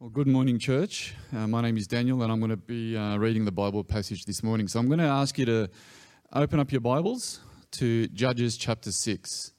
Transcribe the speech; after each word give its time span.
Well, 0.00 0.08
good 0.08 0.28
morning, 0.28 0.58
church. 0.58 1.14
Uh, 1.30 1.46
my 1.46 1.60
name 1.60 1.76
is 1.76 1.86
Daniel, 1.86 2.22
and 2.22 2.32
I'm 2.32 2.40
going 2.40 2.48
to 2.48 2.56
be 2.56 2.96
uh, 2.96 3.18
reading 3.18 3.44
the 3.44 3.52
Bible 3.52 3.84
passage 3.84 4.24
this 4.24 4.42
morning. 4.42 4.66
So 4.66 4.80
I'm 4.80 4.86
going 4.86 4.98
to 4.98 5.04
ask 5.04 5.38
you 5.38 5.44
to 5.44 5.68
open 6.32 6.58
up 6.58 6.72
your 6.72 6.80
Bibles 6.80 7.40
to 7.72 8.06
Judges 8.06 8.56
chapter 8.56 8.92
6. 8.92 9.52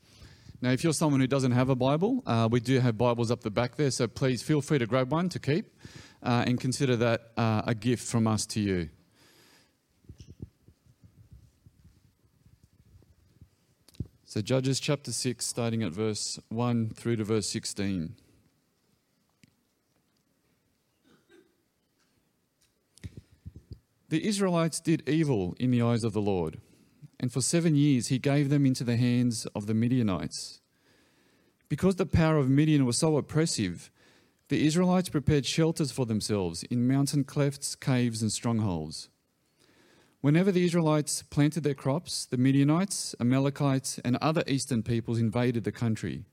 Now, 0.59 0.71
if 0.71 0.83
you're 0.83 0.93
someone 0.93 1.21
who 1.21 1.27
doesn't 1.27 1.51
have 1.51 1.69
a 1.69 1.75
Bible, 1.75 2.23
uh, 2.25 2.49
we 2.49 2.59
do 2.59 2.79
have 2.79 2.97
Bibles 2.97 3.29
up 3.29 3.41
the 3.41 3.51
back 3.51 3.75
there, 3.75 3.91
so 3.91 4.07
please 4.07 4.41
feel 4.41 4.61
free 4.61 4.79
to 4.79 4.87
grab 4.87 5.11
one 5.11 5.29
to 5.29 5.37
keep 5.37 5.77
uh, 6.23 6.43
and 6.47 6.59
consider 6.59 6.95
that 6.95 7.33
uh, 7.37 7.61
a 7.67 7.75
gift 7.75 8.07
from 8.07 8.25
us 8.25 8.47
to 8.47 8.59
you. 8.59 8.89
So, 14.25 14.41
Judges 14.41 14.79
chapter 14.79 15.11
6, 15.11 15.45
starting 15.45 15.83
at 15.83 15.91
verse 15.91 16.39
1 16.49 16.89
through 16.95 17.17
to 17.17 17.25
verse 17.25 17.47
16. 17.47 18.15
The 24.11 24.27
Israelites 24.27 24.81
did 24.81 25.07
evil 25.07 25.55
in 25.57 25.71
the 25.71 25.81
eyes 25.81 26.03
of 26.03 26.11
the 26.11 26.21
Lord, 26.21 26.59
and 27.17 27.31
for 27.31 27.39
seven 27.39 27.75
years 27.75 28.07
he 28.07 28.19
gave 28.19 28.49
them 28.49 28.65
into 28.65 28.83
the 28.83 28.97
hands 28.97 29.45
of 29.55 29.67
the 29.67 29.73
Midianites. 29.73 30.59
Because 31.69 31.95
the 31.95 32.05
power 32.05 32.35
of 32.35 32.49
Midian 32.49 32.85
was 32.85 32.97
so 32.97 33.15
oppressive, 33.15 33.89
the 34.49 34.65
Israelites 34.67 35.07
prepared 35.07 35.45
shelters 35.45 35.93
for 35.93 36.05
themselves 36.05 36.63
in 36.63 36.89
mountain 36.89 37.23
clefts, 37.23 37.73
caves, 37.73 38.21
and 38.21 38.33
strongholds. 38.33 39.07
Whenever 40.19 40.51
the 40.51 40.65
Israelites 40.65 41.23
planted 41.23 41.63
their 41.63 41.73
crops, 41.73 42.25
the 42.25 42.35
Midianites, 42.35 43.15
Amalekites, 43.21 43.97
and 44.03 44.17
other 44.17 44.43
eastern 44.45 44.83
peoples 44.83 45.19
invaded 45.19 45.63
the 45.63 45.71
country. 45.71 46.25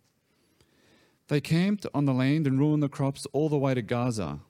They 1.29 1.41
camped 1.41 1.87
on 1.95 2.07
the 2.07 2.13
land 2.13 2.49
and 2.49 2.59
ruined 2.59 2.83
the 2.83 2.89
crops 2.89 3.25
all 3.33 3.49
the 3.49 3.57
way 3.57 3.75
to 3.75 3.83
Gaza, 3.83 4.41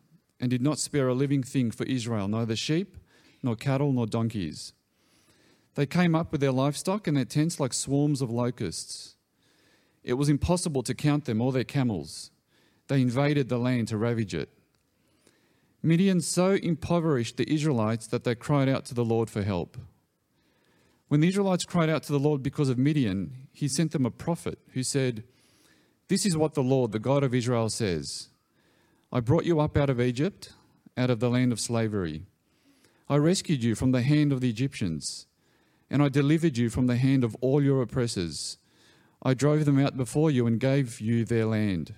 and 0.40 0.48
did 0.48 0.62
not 0.62 0.78
spare 0.78 1.08
a 1.08 1.14
living 1.14 1.42
thing 1.42 1.70
for 1.70 1.84
Israel, 1.84 2.26
neither 2.26 2.56
sheep, 2.56 2.96
nor 3.42 3.56
cattle, 3.56 3.92
nor 3.92 4.06
donkeys. 4.06 4.72
They 5.74 5.86
came 5.86 6.14
up 6.14 6.32
with 6.32 6.40
their 6.40 6.52
livestock 6.52 7.06
and 7.06 7.16
their 7.16 7.24
tents 7.24 7.60
like 7.60 7.72
swarms 7.72 8.20
of 8.20 8.30
locusts. 8.30 9.16
It 10.02 10.14
was 10.14 10.28
impossible 10.28 10.82
to 10.82 10.94
count 10.94 11.24
them 11.24 11.40
or 11.40 11.52
their 11.52 11.64
camels. 11.64 12.30
They 12.88 13.00
invaded 13.00 13.48
the 13.48 13.58
land 13.58 13.88
to 13.88 13.96
ravage 13.96 14.34
it. 14.34 14.48
Midian 15.82 16.20
so 16.20 16.54
impoverished 16.54 17.36
the 17.36 17.52
Israelites 17.52 18.06
that 18.08 18.24
they 18.24 18.34
cried 18.34 18.68
out 18.68 18.84
to 18.86 18.94
the 18.94 19.04
Lord 19.04 19.30
for 19.30 19.42
help. 19.42 19.76
When 21.06 21.20
the 21.20 21.28
Israelites 21.28 21.64
cried 21.64 21.88
out 21.88 22.02
to 22.04 22.12
the 22.12 22.18
Lord 22.18 22.42
because 22.42 22.68
of 22.68 22.78
Midian, 22.78 23.48
he 23.52 23.68
sent 23.68 23.92
them 23.92 24.04
a 24.04 24.10
prophet 24.10 24.58
who 24.72 24.82
said, 24.82 25.24
This 26.08 26.26
is 26.26 26.36
what 26.36 26.54
the 26.54 26.62
Lord, 26.62 26.92
the 26.92 26.98
God 26.98 27.22
of 27.22 27.34
Israel, 27.34 27.68
says 27.68 28.28
I 29.12 29.20
brought 29.20 29.44
you 29.44 29.60
up 29.60 29.76
out 29.76 29.88
of 29.88 30.00
Egypt, 30.00 30.52
out 30.96 31.08
of 31.08 31.20
the 31.20 31.30
land 31.30 31.52
of 31.52 31.60
slavery. 31.60 32.26
I 33.10 33.16
rescued 33.16 33.64
you 33.64 33.74
from 33.74 33.92
the 33.92 34.02
hand 34.02 34.32
of 34.32 34.40
the 34.40 34.50
Egyptians, 34.50 35.26
and 35.90 36.02
I 36.02 36.08
delivered 36.08 36.58
you 36.58 36.68
from 36.68 36.86
the 36.86 36.96
hand 36.96 37.24
of 37.24 37.34
all 37.40 37.62
your 37.62 37.80
oppressors. 37.80 38.58
I 39.22 39.32
drove 39.34 39.64
them 39.64 39.78
out 39.78 39.96
before 39.96 40.30
you 40.30 40.46
and 40.46 40.60
gave 40.60 41.00
you 41.00 41.24
their 41.24 41.46
land. 41.46 41.94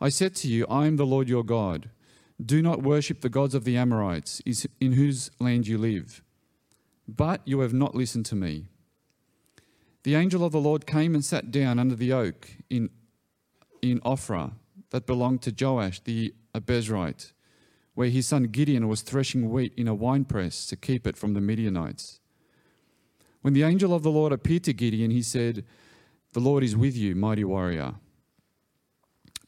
I 0.00 0.08
said 0.08 0.34
to 0.36 0.48
you, 0.48 0.66
I 0.68 0.86
am 0.86 0.96
the 0.96 1.06
Lord 1.06 1.28
your 1.28 1.44
God. 1.44 1.90
Do 2.44 2.60
not 2.60 2.82
worship 2.82 3.20
the 3.20 3.28
gods 3.28 3.54
of 3.54 3.64
the 3.64 3.76
Amorites, 3.76 4.42
in 4.80 4.92
whose 4.92 5.30
land 5.38 5.68
you 5.68 5.78
live. 5.78 6.22
But 7.08 7.40
you 7.44 7.60
have 7.60 7.72
not 7.72 7.94
listened 7.94 8.26
to 8.26 8.34
me. 8.34 8.66
The 10.02 10.16
angel 10.16 10.44
of 10.44 10.52
the 10.52 10.60
Lord 10.60 10.86
came 10.86 11.14
and 11.14 11.24
sat 11.24 11.50
down 11.50 11.78
under 11.78 11.94
the 11.94 12.12
oak 12.12 12.48
in, 12.68 12.90
in 13.80 14.00
Ophrah 14.00 14.52
that 14.90 15.06
belonged 15.06 15.42
to 15.42 15.54
Joash 15.58 16.00
the 16.00 16.34
Abiezrite 16.54 17.32
where 17.96 18.10
his 18.10 18.26
son 18.26 18.44
Gideon 18.44 18.88
was 18.88 19.00
threshing 19.00 19.50
wheat 19.50 19.72
in 19.74 19.88
a 19.88 19.94
winepress 19.94 20.66
to 20.66 20.76
keep 20.76 21.06
it 21.06 21.16
from 21.16 21.32
the 21.32 21.40
Midianites. 21.40 22.20
When 23.40 23.54
the 23.54 23.62
angel 23.62 23.94
of 23.94 24.02
the 24.02 24.10
Lord 24.10 24.32
appeared 24.32 24.64
to 24.64 24.74
Gideon, 24.74 25.10
he 25.10 25.22
said, 25.22 25.64
The 26.34 26.40
Lord 26.40 26.62
is 26.62 26.76
with 26.76 26.94
you, 26.94 27.14
mighty 27.14 27.42
warrior. 27.42 27.94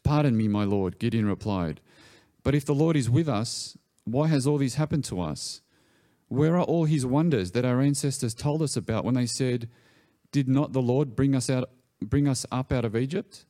Pardon 0.03 0.35
me, 0.35 0.49
my 0.49 0.65
Lord, 0.65 0.99
Gideon 0.99 1.27
replied. 1.27 1.83
But 2.43 2.55
if 2.55 2.65
the 2.65 2.75
Lord 2.75 2.97
is 2.97 3.11
with 3.11 3.29
us, 3.29 3.77
why 4.05 4.29
has 4.29 4.47
all 4.47 4.57
this 4.57 4.77
happened 4.77 5.05
to 5.05 5.21
us? 5.21 5.61
Where 6.29 6.57
are 6.57 6.65
all 6.65 6.87
his 6.87 7.05
wonders 7.05 7.51
that 7.51 7.67
our 7.67 7.83
ancestors 7.83 8.33
told 8.33 8.63
us 8.63 8.79
about 8.79 9.05
when 9.05 9.15
they 9.15 9.27
said, 9.27 9.69
Did 10.33 10.49
not 10.49 10.73
the 10.73 10.81
Lord 10.81 11.15
bring 11.15 11.35
us 11.35 11.51
out 11.51 11.69
bring 12.01 12.27
us 12.27 12.47
up 12.51 12.73
out 12.73 12.87
of 12.87 12.97
Egypt? 12.97 13.45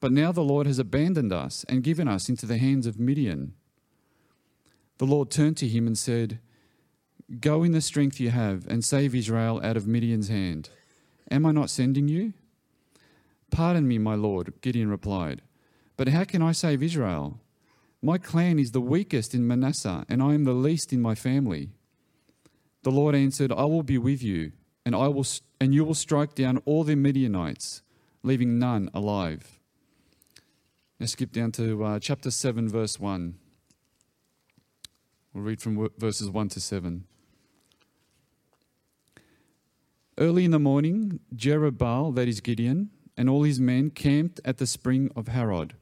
But 0.00 0.12
now 0.12 0.32
the 0.32 0.42
Lord 0.42 0.66
has 0.66 0.78
abandoned 0.78 1.32
us 1.32 1.64
and 1.66 1.82
given 1.82 2.08
us 2.08 2.28
into 2.28 2.44
the 2.44 2.58
hands 2.58 2.86
of 2.86 3.00
Midian. 3.00 3.54
The 5.02 5.08
Lord 5.08 5.32
turned 5.32 5.56
to 5.56 5.66
him 5.66 5.88
and 5.88 5.98
said, 5.98 6.38
Go 7.40 7.64
in 7.64 7.72
the 7.72 7.80
strength 7.80 8.20
you 8.20 8.30
have 8.30 8.68
and 8.68 8.84
save 8.84 9.16
Israel 9.16 9.60
out 9.60 9.76
of 9.76 9.88
Midian's 9.88 10.28
hand. 10.28 10.68
Am 11.28 11.44
I 11.44 11.50
not 11.50 11.70
sending 11.70 12.06
you? 12.06 12.34
Pardon 13.50 13.88
me, 13.88 13.98
my 13.98 14.14
Lord, 14.14 14.52
Gideon 14.60 14.88
replied, 14.88 15.42
but 15.96 16.06
how 16.06 16.22
can 16.22 16.40
I 16.40 16.52
save 16.52 16.84
Israel? 16.84 17.40
My 18.00 18.16
clan 18.16 18.60
is 18.60 18.70
the 18.70 18.80
weakest 18.80 19.34
in 19.34 19.44
Manasseh, 19.44 20.06
and 20.08 20.22
I 20.22 20.34
am 20.34 20.44
the 20.44 20.52
least 20.52 20.92
in 20.92 21.02
my 21.02 21.16
family. 21.16 21.70
The 22.84 22.92
Lord 22.92 23.16
answered, 23.16 23.50
I 23.50 23.64
will 23.64 23.82
be 23.82 23.98
with 23.98 24.22
you, 24.22 24.52
and, 24.86 24.94
I 24.94 25.08
will, 25.08 25.26
and 25.60 25.74
you 25.74 25.84
will 25.84 25.94
strike 25.94 26.36
down 26.36 26.62
all 26.64 26.84
the 26.84 26.94
Midianites, 26.94 27.82
leaving 28.22 28.56
none 28.56 28.88
alive. 28.94 29.58
Now 31.00 31.06
skip 31.06 31.32
down 31.32 31.50
to 31.58 31.82
uh, 31.82 31.98
chapter 31.98 32.30
7, 32.30 32.68
verse 32.68 33.00
1. 33.00 33.34
We'll 35.32 35.44
read 35.44 35.62
from 35.62 35.88
verses 35.96 36.28
1 36.28 36.48
to 36.50 36.60
7. 36.60 37.04
Early 40.18 40.44
in 40.44 40.50
the 40.50 40.58
morning, 40.58 41.20
Jerubbaal, 41.34 42.14
that 42.16 42.28
is 42.28 42.42
Gideon, 42.42 42.90
and 43.16 43.30
all 43.30 43.44
his 43.44 43.58
men 43.58 43.88
camped 43.90 44.40
at 44.44 44.58
the 44.58 44.66
spring 44.66 45.10
of 45.16 45.28
Harod. 45.28 45.72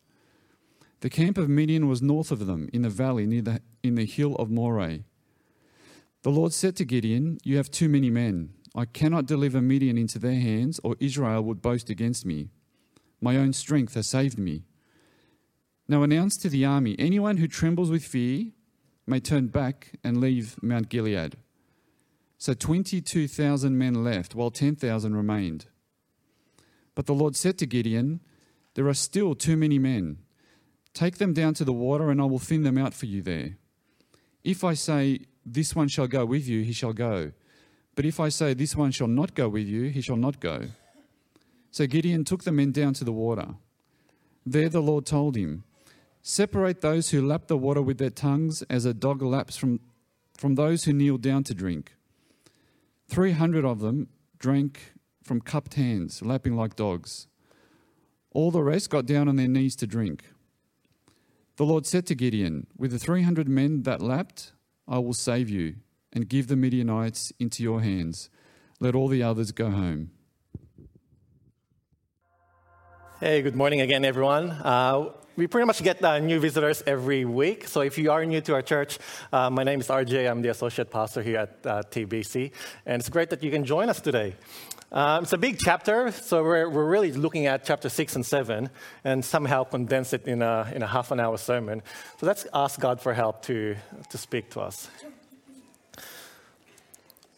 The 1.00 1.11
camp 1.11 1.37
of 1.37 1.49
Midian 1.49 1.88
was 1.88 2.00
north 2.00 2.31
of 2.31 2.47
them, 2.47 2.69
in 2.72 2.83
the 2.83 2.91
valley 2.91 3.27
near 3.27 3.43
the, 3.43 3.61
in 3.83 3.97
the 3.97 4.05
hill 4.05 4.37
of 4.37 4.50
Moreh. 4.50 5.00
The 6.22 6.31
Lord 6.31 6.53
said 6.53 6.77
to 6.77 6.84
Gideon, 6.84 7.38
You 7.43 7.56
have 7.56 7.72
too 7.72 7.88
many 7.88 8.09
men. 8.09 8.50
I 8.77 8.84
cannot 8.84 9.27
deliver 9.27 9.61
Midian 9.61 9.99
into 9.99 10.21
their 10.21 10.38
hands, 10.38 10.78
or 10.84 10.94
Israel 11.00 11.43
would 11.43 11.61
boast 11.61 11.91
against 11.91 12.25
me. 12.25 12.50
My 13.21 13.37
own 13.37 13.53
strength 13.53 13.94
has 13.94 14.06
saved 14.06 14.38
me. 14.38 14.62
Now 15.88 16.05
announce 16.05 16.37
to 16.37 16.49
the 16.49 16.65
army 16.65 16.94
anyone 17.00 17.38
who 17.38 17.49
trembles 17.49 17.91
with 17.91 18.05
fear 18.05 18.53
may 19.10 19.21
turn 19.21 19.48
back 19.48 19.98
and 20.03 20.21
leave 20.21 20.56
Mount 20.62 20.88
Gilead. 20.88 21.37
So 22.38 22.54
22,000 22.54 23.76
men 23.76 24.03
left, 24.03 24.34
while 24.34 24.50
10,000 24.50 25.15
remained. 25.15 25.66
But 26.94 27.06
the 27.06 27.12
Lord 27.12 27.37
said 27.37 27.59
to 27.59 27.66
Gideon, 27.66 28.20
There 28.75 28.88
are 28.88 28.94
still 28.94 29.34
too 29.34 29.56
many 29.56 29.78
men. 29.78 30.19
Take 30.94 31.19
them 31.19 31.34
down 31.34 31.54
to 31.54 31.65
the 31.65 31.72
water, 31.72 32.10
and 32.10 32.20
I 32.20 32.25
will 32.25 32.38
thin 32.38 32.62
them 32.62 32.78
out 32.78 32.94
for 32.94 33.06
you 33.06 33.20
there. 33.20 33.59
If 34.43 34.65
I 34.65 34.75
say, 34.75 35.26
This 35.44 35.75
one 35.75 35.88
shall 35.88 36.06
go 36.06 36.25
with 36.25 36.49
you, 36.49 36.62
he 36.62 36.72
shall 36.72 36.93
go. 36.93 37.32
But 37.97 38.06
if 38.06 38.20
I 38.20 38.31
say, 38.31 38.54
This 38.54 38.76
one 38.76 38.93
shall 38.93 39.09
not 39.09 39.34
go 39.34 39.49
with 39.49 39.66
you, 39.66 39.91
he 39.91 40.00
shall 40.00 40.16
not 40.16 40.41
go. 40.41 40.69
So 41.70 41.87
Gideon 41.87 42.25
took 42.25 42.44
the 42.44 42.53
men 42.53 42.72
down 42.72 42.94
to 42.94 43.04
the 43.04 43.12
water. 43.12 43.54
There 44.47 44.69
the 44.69 44.81
Lord 44.81 45.04
told 45.04 45.37
him, 45.37 45.65
Separate 46.22 46.81
those 46.81 47.10
who 47.10 47.26
lap 47.26 47.47
the 47.47 47.56
water 47.56 47.81
with 47.81 47.98
their 47.98 48.10
tongues 48.10 48.62
as 48.62 48.84
a 48.84 48.92
dog 48.92 49.22
laps 49.22 49.56
from, 49.56 49.81
from 50.36 50.54
those 50.54 50.84
who 50.84 50.92
kneel 50.92 51.16
down 51.16 51.44
to 51.44 51.54
drink. 51.54 51.94
Three 53.08 53.32
hundred 53.32 53.64
of 53.64 53.81
them 53.81 54.08
drank 54.38 54.92
from 55.22 55.41
cupped 55.41 55.75
hands, 55.75 56.22
lapping 56.22 56.56
like 56.56 56.76
dogs. 56.76 57.26
All 58.32 58.50
the 58.50 58.62
rest 58.62 58.91
got 58.91 59.06
down 59.06 59.28
on 59.28 59.36
their 59.36 59.48
knees 59.48 59.75
to 59.76 59.86
drink. 59.86 60.25
The 61.56 61.64
Lord 61.64 61.86
said 61.86 62.06
to 62.06 62.14
Gideon, 62.14 62.67
With 62.76 62.93
the 62.93 62.99
three 62.99 63.22
hundred 63.22 63.49
men 63.49 63.82
that 63.82 64.00
lapped, 64.00 64.52
I 64.87 64.99
will 64.99 65.14
save 65.14 65.49
you 65.49 65.76
and 66.12 66.28
give 66.28 66.49
the 66.49 66.56
Midianites 66.56 67.32
into 67.38 67.62
your 67.62 67.81
hands. 67.81 68.31
Let 68.78 68.94
all 68.94 69.08
the 69.08 69.22
others 69.22 69.52
go 69.52 69.70
home. 69.70 70.11
Hey, 73.20 73.43
good 73.43 73.55
morning 73.55 73.82
again, 73.82 74.02
everyone. 74.06 74.50
Uh, 74.50 75.11
we 75.37 75.46
pretty 75.46 75.67
much 75.67 75.82
get 75.82 76.02
uh, 76.02 76.20
new 76.20 76.40
visitors 76.40 76.82
every 76.87 77.26
week. 77.26 77.69
So 77.69 77.82
if 77.82 77.99
you 77.99 78.11
are 78.11 78.25
new 78.25 78.40
to 78.40 78.55
our 78.55 78.62
church, 78.62 78.99
uh, 79.31 79.50
my 79.50 79.62
name 79.62 79.78
is 79.78 79.88
RJ. 79.88 80.26
I'm 80.26 80.40
the 80.40 80.49
associate 80.49 80.90
pastor 80.90 81.20
here 81.20 81.40
at 81.40 81.67
uh, 81.67 81.82
TBC. 81.82 82.50
And 82.87 82.99
it's 82.99 83.11
great 83.11 83.28
that 83.28 83.43
you 83.43 83.50
can 83.50 83.67
join 83.67 83.90
us 83.90 84.00
today. 84.00 84.37
Um, 84.90 85.25
it's 85.25 85.34
a 85.34 85.37
big 85.37 85.58
chapter, 85.58 86.11
so 86.12 86.43
we're, 86.43 86.67
we're 86.70 86.88
really 86.88 87.12
looking 87.12 87.44
at 87.44 87.62
chapter 87.62 87.90
6 87.90 88.17
and 88.17 88.25
7 88.25 88.70
and 89.05 89.22
somehow 89.22 89.64
condense 89.64 90.14
it 90.14 90.26
in 90.26 90.40
a, 90.40 90.72
in 90.75 90.82
a 90.82 90.87
half 90.87 91.11
an 91.11 91.20
hour 91.20 91.37
sermon. 91.37 91.82
So 92.20 92.26
let's 92.26 92.46
ask 92.55 92.81
God 92.81 93.02
for 93.02 93.12
help 93.12 93.43
to, 93.43 93.76
to 94.08 94.17
speak 94.17 94.49
to 94.52 94.62
us. 94.62 94.88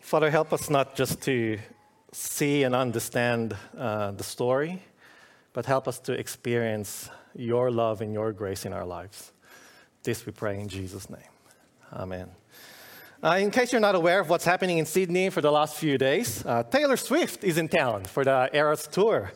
Father, 0.01 0.31
help 0.31 0.53
us 0.53 0.71
not 0.71 0.95
just 0.95 1.21
to 1.23 1.59
see 2.13 2.63
and 2.63 2.73
understand 2.73 3.57
uh, 3.77 4.13
the 4.13 4.23
story, 4.23 4.81
but 5.53 5.67
help 5.67 5.87
us 5.87 5.99
to 6.01 6.13
experience 6.13 7.11
your 7.35 7.71
love 7.71 8.01
and 8.01 8.13
your 8.13 8.33
grace 8.33 8.65
in 8.65 8.73
our 8.73 8.87
lives. 8.87 9.33
This 10.03 10.27
we 10.27 10.33
pray 10.33 10.61
in 10.61 10.69
Jesus' 10.69 11.09
name. 11.09 11.21
Amen. 11.93 12.31
Uh, 13.23 13.37
in 13.37 13.51
case 13.53 13.71
you're 13.71 13.81
not 13.81 13.95
aware 13.95 14.19
of 14.19 14.29
what's 14.29 14.45
happening 14.45 14.79
in 14.79 14.87
Sydney 14.87 15.31
for 15.31 15.41
the 15.41 15.53
last 15.53 15.77
few 15.77 15.97
days, 15.97 16.45
uh, 16.45 16.65
Taylor 16.65 16.97
Swift 16.97 17.45
is 17.45 17.57
in 17.57 17.69
town 17.69 18.05
for 18.05 18.25
the 18.25 18.51
Eras 18.53 18.89
Tour. 18.91 19.33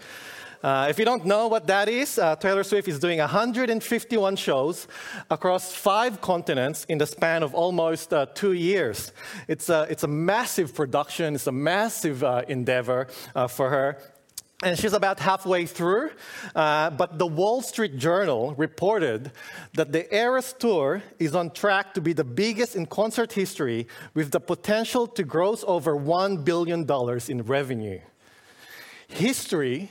Uh, 0.60 0.88
if 0.90 0.98
you 0.98 1.04
don't 1.04 1.24
know 1.24 1.46
what 1.46 1.68
that 1.68 1.88
is, 1.88 2.18
uh, 2.18 2.34
Taylor 2.34 2.64
Swift 2.64 2.88
is 2.88 2.98
doing 2.98 3.20
151 3.20 4.34
shows 4.34 4.88
across 5.30 5.72
five 5.72 6.20
continents 6.20 6.84
in 6.88 6.98
the 6.98 7.06
span 7.06 7.44
of 7.44 7.54
almost 7.54 8.12
uh, 8.12 8.26
two 8.34 8.54
years. 8.54 9.12
It's 9.46 9.68
a, 9.68 9.86
it's 9.88 10.02
a 10.02 10.08
massive 10.08 10.74
production, 10.74 11.36
it's 11.36 11.46
a 11.46 11.52
massive 11.52 12.24
uh, 12.24 12.42
endeavor 12.48 13.06
for 13.48 13.70
her. 13.70 13.98
And 14.62 14.78
she's 14.78 14.94
about 14.94 15.20
halfway 15.20 15.66
through, 15.66 16.12
uh, 16.54 16.88
but 16.88 17.18
the 17.18 17.26
Wall 17.26 17.60
Street 17.60 17.98
Journal 17.98 18.54
reported 18.56 19.30
that 19.74 19.92
the 19.92 20.14
Eras 20.14 20.54
Tour 20.58 21.02
is 21.18 21.34
on 21.34 21.50
track 21.50 21.92
to 21.92 22.00
be 22.00 22.14
the 22.14 22.24
biggest 22.24 22.74
in 22.74 22.86
concert 22.86 23.34
history 23.34 23.86
with 24.14 24.30
the 24.30 24.40
potential 24.40 25.06
to 25.08 25.24
gross 25.24 25.62
over 25.66 25.94
$1 25.94 26.42
billion 26.42 26.86
in 27.28 27.42
revenue. 27.42 28.00
History 29.08 29.90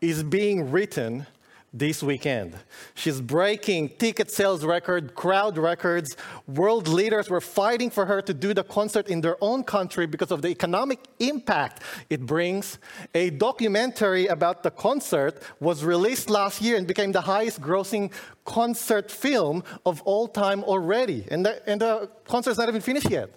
is 0.00 0.22
being 0.22 0.70
written 0.70 1.26
this 1.74 2.04
weekend. 2.04 2.54
She's 2.94 3.20
breaking 3.20 3.90
ticket 3.98 4.30
sales 4.30 4.64
record, 4.64 5.16
crowd 5.16 5.58
records. 5.58 6.16
World 6.46 6.86
leaders 6.86 7.28
were 7.28 7.40
fighting 7.40 7.90
for 7.90 8.06
her 8.06 8.22
to 8.22 8.32
do 8.32 8.54
the 8.54 8.62
concert 8.62 9.08
in 9.08 9.20
their 9.20 9.36
own 9.40 9.64
country 9.64 10.06
because 10.06 10.30
of 10.30 10.40
the 10.40 10.48
economic 10.48 11.00
impact 11.18 11.82
it 12.08 12.24
brings. 12.24 12.78
A 13.14 13.30
documentary 13.30 14.28
about 14.28 14.62
the 14.62 14.70
concert 14.70 15.42
was 15.58 15.84
released 15.84 16.30
last 16.30 16.62
year 16.62 16.76
and 16.76 16.86
became 16.86 17.10
the 17.10 17.20
highest 17.20 17.60
grossing 17.60 18.12
concert 18.44 19.10
film 19.10 19.64
of 19.84 20.00
all 20.02 20.28
time 20.28 20.62
already. 20.62 21.26
And 21.30 21.44
the, 21.44 21.68
and 21.68 21.80
the 21.80 22.08
concert's 22.24 22.58
not 22.58 22.68
even 22.68 22.80
finished 22.80 23.10
yet. 23.10 23.30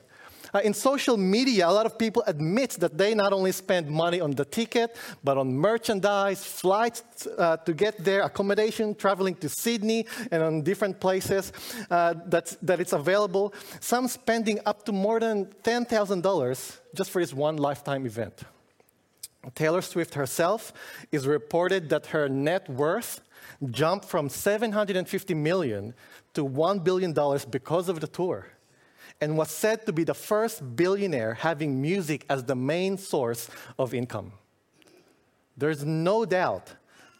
Uh, 0.53 0.59
in 0.63 0.73
social 0.73 1.17
media, 1.17 1.67
a 1.67 1.71
lot 1.71 1.85
of 1.85 1.97
people 1.97 2.23
admit 2.27 2.71
that 2.71 2.97
they 2.97 3.13
not 3.13 3.33
only 3.33 3.51
spend 3.51 3.89
money 3.89 4.21
on 4.21 4.31
the 4.31 4.45
ticket, 4.45 4.95
but 5.23 5.37
on 5.37 5.53
merchandise, 5.53 6.43
flights 6.43 7.27
uh, 7.37 7.57
to 7.57 7.73
get 7.73 8.03
there, 8.03 8.21
accommodation, 8.21 8.95
traveling 8.95 9.35
to 9.35 9.49
Sydney, 9.49 10.05
and 10.31 10.43
on 10.43 10.61
different 10.61 10.99
places 10.99 11.51
uh, 11.89 12.13
that, 12.27 12.79
it's 12.79 12.93
available. 12.93 13.53
Some 13.79 14.07
spending 14.07 14.59
up 14.65 14.85
to 14.85 14.91
more 14.91 15.19
than 15.19 15.45
$10,000 15.63 16.79
just 16.95 17.11
for 17.11 17.21
this 17.21 17.33
one 17.33 17.57
lifetime 17.57 18.05
event. 18.05 18.43
Taylor 19.55 19.81
Swift 19.81 20.13
herself 20.15 20.73
is 21.11 21.25
reported 21.25 21.89
that 21.89 22.07
her 22.07 22.27
net 22.27 22.69
worth 22.69 23.21
jumped 23.71 24.05
from 24.05 24.29
750 24.29 25.33
million 25.33 25.93
to 26.33 26.43
1 26.43 26.79
billion 26.79 27.13
dollars 27.13 27.45
because 27.45 27.89
of 27.89 27.99
the 28.01 28.07
tour 28.07 28.47
and 29.19 29.37
was 29.37 29.49
said 29.49 29.85
to 29.85 29.93
be 29.93 30.03
the 30.03 30.13
first 30.13 30.75
billionaire 30.75 31.33
having 31.33 31.81
music 31.81 32.25
as 32.29 32.43
the 32.43 32.55
main 32.55 32.97
source 32.97 33.49
of 33.79 33.93
income. 33.93 34.31
There's 35.57 35.83
no 35.83 36.25
doubt 36.25 36.73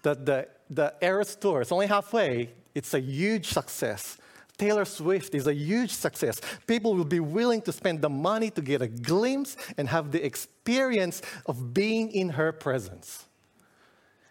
that 0.04 0.26
the, 0.26 0.48
the 0.70 0.94
Eras 1.02 1.36
Tour, 1.36 1.62
it's 1.62 1.72
only 1.72 1.88
halfway, 1.88 2.52
it's 2.76 2.94
a 2.94 3.00
huge 3.00 3.48
success. 3.48 4.18
Taylor 4.58 4.86
Swift 4.86 5.36
is 5.36 5.48
a 5.48 5.54
huge 5.54 5.92
success. 5.92 6.42
People 6.66 6.96
will 6.96 7.06
be 7.06 7.20
willing 7.20 7.62
to 7.62 7.72
spend 7.72 8.02
the 8.02 8.10
money 8.10 8.50
to 8.52 8.62
get 8.62 8.82
a 8.82 8.88
glimpse 8.88 9.56
and 9.78 9.88
have 9.90 10.12
the 10.12 10.24
experience 10.26 11.22
of 11.46 11.74
being 11.74 12.12
in 12.12 12.30
her 12.30 12.52
presence. 12.52 13.26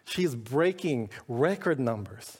She's 0.05 0.35
breaking 0.35 1.09
record 1.27 1.79
numbers. 1.79 2.39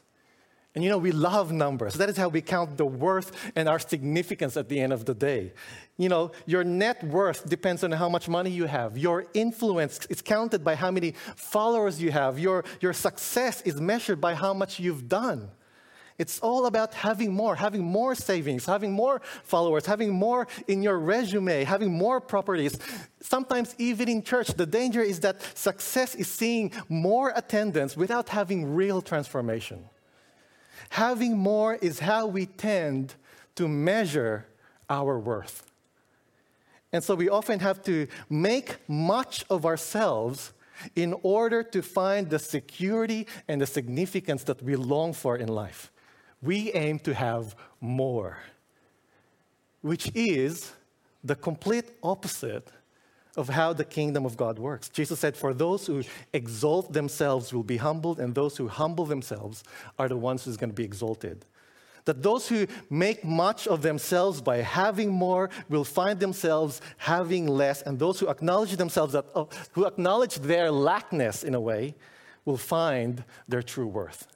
And 0.77 0.83
you 0.83 0.91
know, 0.91 0.99
we 0.99 1.11
love 1.11 1.51
numbers. 1.51 1.95
That 1.95 2.07
is 2.07 2.17
how 2.17 2.27
we 2.27 2.39
count 2.39 2.77
the 2.77 2.85
worth 2.85 3.31
and 3.55 3.67
our 3.67 3.79
significance 3.79 4.55
at 4.57 4.69
the 4.69 4.79
end 4.79 4.93
of 4.93 5.05
the 5.05 5.15
day. 5.15 5.53
You 5.97 6.07
know, 6.07 6.33
your 6.45 6.63
net 6.63 7.03
worth 7.03 7.49
depends 7.49 7.83
on 7.83 7.91
how 7.93 8.07
much 8.09 8.29
money 8.29 8.51
you 8.51 8.65
have. 8.65 8.95
Your 8.95 9.25
influence 9.33 10.05
is 10.05 10.21
counted 10.21 10.63
by 10.63 10.75
how 10.75 10.91
many 10.91 11.15
followers 11.35 11.99
you 11.99 12.11
have. 12.11 12.37
Your, 12.37 12.63
your 12.79 12.93
success 12.93 13.61
is 13.61 13.81
measured 13.81 14.21
by 14.21 14.35
how 14.35 14.53
much 14.53 14.79
you've 14.79 15.09
done. 15.09 15.49
It's 16.19 16.39
all 16.41 16.67
about 16.67 16.93
having 16.93 17.33
more, 17.33 17.55
having 17.55 17.83
more 17.83 18.13
savings, 18.13 18.67
having 18.67 18.91
more 18.91 19.23
followers, 19.41 19.87
having 19.87 20.13
more 20.13 20.47
in 20.67 20.83
your 20.83 20.99
resume, 20.99 21.63
having 21.63 21.91
more 21.91 22.21
properties. 22.21 22.77
Sometimes, 23.19 23.73
even 23.79 24.07
in 24.09 24.21
church, 24.21 24.49
the 24.49 24.67
danger 24.67 25.01
is 25.01 25.21
that 25.21 25.41
success 25.57 26.13
is 26.13 26.27
seeing 26.27 26.71
more 26.87 27.33
attendance 27.35 27.97
without 27.97 28.29
having 28.29 28.75
real 28.75 29.01
transformation. 29.01 29.83
Having 30.89 31.37
more 31.37 31.75
is 31.75 31.99
how 31.99 32.27
we 32.27 32.45
tend 32.45 33.15
to 33.55 33.67
measure 33.67 34.45
our 34.89 35.19
worth. 35.19 35.63
And 36.93 37.03
so 37.03 37.15
we 37.15 37.29
often 37.29 37.59
have 37.59 37.83
to 37.83 38.07
make 38.29 38.77
much 38.87 39.45
of 39.49 39.65
ourselves 39.65 40.53
in 40.95 41.13
order 41.23 41.63
to 41.63 41.81
find 41.81 42.29
the 42.29 42.39
security 42.39 43.27
and 43.47 43.59
the 43.59 43.65
significance 43.65 44.43
that 44.43 44.61
we 44.61 44.75
long 44.75 45.13
for 45.13 45.35
in 45.37 45.47
life. 45.47 45.91
We 46.41 46.71
aim 46.73 46.99
to 46.99 47.13
have 47.13 47.55
more, 47.81 48.37
which 49.81 50.11
is 50.13 50.71
the 51.23 51.35
complete 51.35 51.91
opposite 52.03 52.71
of 53.37 53.49
how 53.49 53.71
the 53.71 53.85
kingdom 53.85 54.25
of 54.25 54.35
God 54.35 54.57
works. 54.57 54.89
Jesus 54.89 55.19
said, 55.19 55.37
For 55.37 55.53
those 55.53 55.85
who 55.85 56.03
exalt 56.33 56.91
themselves 56.91 57.53
will 57.53 57.63
be 57.63 57.77
humbled, 57.77 58.19
and 58.19 58.33
those 58.33 58.57
who 58.57 58.67
humble 58.67 59.05
themselves 59.05 59.63
are 59.97 60.09
the 60.09 60.17
ones 60.17 60.43
who's 60.43 60.57
going 60.57 60.71
to 60.71 60.75
be 60.75 60.83
exalted. 60.83 61.45
That 62.05 62.23
those 62.23 62.47
who 62.47 62.67
make 62.89 63.23
much 63.23 63.67
of 63.67 63.81
themselves 63.81 64.41
by 64.41 64.57
having 64.57 65.11
more 65.11 65.49
will 65.69 65.83
find 65.83 66.19
themselves 66.19 66.81
having 66.97 67.47
less, 67.47 67.83
and 67.83 67.99
those 67.99 68.19
who 68.19 68.27
acknowledge 68.27 68.75
themselves, 68.75 69.13
that, 69.13 69.25
uh, 69.35 69.45
who 69.73 69.85
acknowledge 69.85 70.35
their 70.35 70.71
lackness 70.71 71.43
in 71.43 71.53
a 71.53 71.61
way, 71.61 71.95
will 72.43 72.57
find 72.57 73.23
their 73.47 73.61
true 73.61 73.87
worth. 73.87 74.27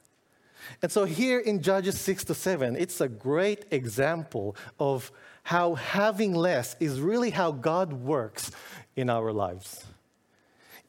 And 0.80 0.92
so 0.92 1.04
here 1.04 1.40
in 1.40 1.60
Judges 1.60 2.00
6 2.00 2.24
to 2.24 2.34
7, 2.34 2.76
it's 2.76 3.00
a 3.00 3.08
great 3.08 3.64
example 3.70 4.54
of 4.78 5.10
how 5.44 5.74
having 5.74 6.34
less 6.34 6.76
is 6.78 7.00
really 7.00 7.30
how 7.30 7.50
God 7.50 7.92
works 7.92 8.52
in 8.96 9.10
our 9.10 9.32
lives. 9.32 9.84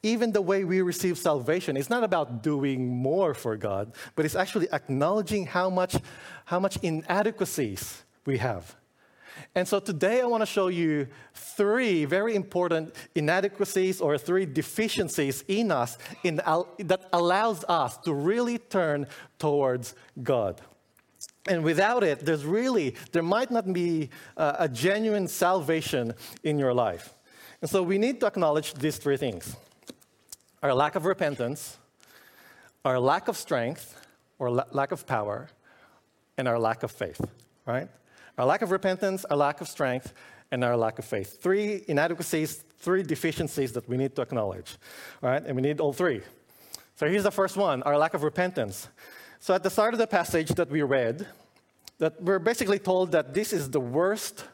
Even 0.02 0.32
the 0.32 0.42
way 0.42 0.64
we 0.64 0.82
receive 0.82 1.16
salvation, 1.16 1.76
it's 1.76 1.88
not 1.88 2.04
about 2.04 2.42
doing 2.42 2.94
more 2.94 3.32
for 3.32 3.56
God, 3.56 3.94
but 4.16 4.24
it's 4.24 4.34
actually 4.34 4.68
acknowledging 4.70 5.46
how 5.46 5.70
much, 5.70 5.96
how 6.44 6.60
much 6.60 6.76
inadequacies 6.82 8.04
we 8.26 8.36
have. 8.38 8.76
And 9.54 9.66
so 9.66 9.80
today 9.80 10.20
I 10.20 10.26
want 10.26 10.42
to 10.42 10.46
show 10.46 10.68
you 10.68 11.08
three 11.32 12.04
very 12.04 12.34
important 12.34 12.94
inadequacies 13.14 14.00
or 14.00 14.18
three 14.18 14.46
deficiencies 14.46 15.42
in 15.48 15.72
us 15.72 15.98
in, 16.22 16.36
that 16.36 17.08
allows 17.12 17.64
us 17.64 17.96
to 17.98 18.12
really 18.12 18.58
turn 18.58 19.06
towards 19.38 19.94
God. 20.22 20.60
And 21.46 21.62
without 21.64 22.04
it, 22.04 22.20
there's 22.20 22.44
really, 22.44 22.94
there 23.12 23.22
might 23.22 23.50
not 23.50 23.72
be 23.72 24.10
a, 24.36 24.56
a 24.60 24.68
genuine 24.68 25.28
salvation 25.28 26.14
in 26.42 26.58
your 26.58 26.72
life. 26.72 27.14
And 27.64 27.70
so 27.70 27.82
we 27.82 27.96
need 27.96 28.20
to 28.20 28.26
acknowledge 28.26 28.74
these 28.74 28.98
three 28.98 29.16
things 29.16 29.56
our 30.62 30.74
lack 30.74 30.96
of 30.96 31.06
repentance, 31.06 31.78
our 32.84 33.00
lack 33.00 33.26
of 33.26 33.38
strength 33.38 34.06
or 34.38 34.50
la- 34.50 34.66
lack 34.72 34.92
of 34.92 35.06
power, 35.06 35.48
and 36.36 36.46
our 36.46 36.58
lack 36.58 36.82
of 36.82 36.90
faith, 36.90 37.24
right? 37.64 37.88
Our 38.36 38.44
lack 38.44 38.60
of 38.60 38.70
repentance, 38.70 39.24
our 39.24 39.38
lack 39.38 39.62
of 39.62 39.68
strength, 39.68 40.12
and 40.50 40.62
our 40.62 40.76
lack 40.76 40.98
of 40.98 41.06
faith. 41.06 41.40
Three 41.42 41.82
inadequacies, 41.88 42.64
three 42.80 43.02
deficiencies 43.02 43.72
that 43.72 43.88
we 43.88 43.96
need 43.96 44.14
to 44.16 44.20
acknowledge, 44.20 44.76
right? 45.22 45.42
And 45.42 45.56
we 45.56 45.62
need 45.62 45.80
all 45.80 45.94
three. 45.94 46.20
So 46.96 47.08
here's 47.08 47.22
the 47.22 47.30
first 47.30 47.56
one 47.56 47.82
our 47.84 47.96
lack 47.96 48.12
of 48.12 48.24
repentance. 48.24 48.88
So 49.40 49.54
at 49.54 49.62
the 49.62 49.70
start 49.70 49.94
of 49.94 49.98
the 49.98 50.06
passage 50.06 50.50
that 50.50 50.68
we 50.68 50.82
read, 50.82 51.26
that 51.96 52.20
we're 52.20 52.40
basically 52.40 52.78
told 52.78 53.12
that 53.12 53.32
this 53.32 53.54
is 53.54 53.70
the 53.70 53.80
worst 53.80 54.44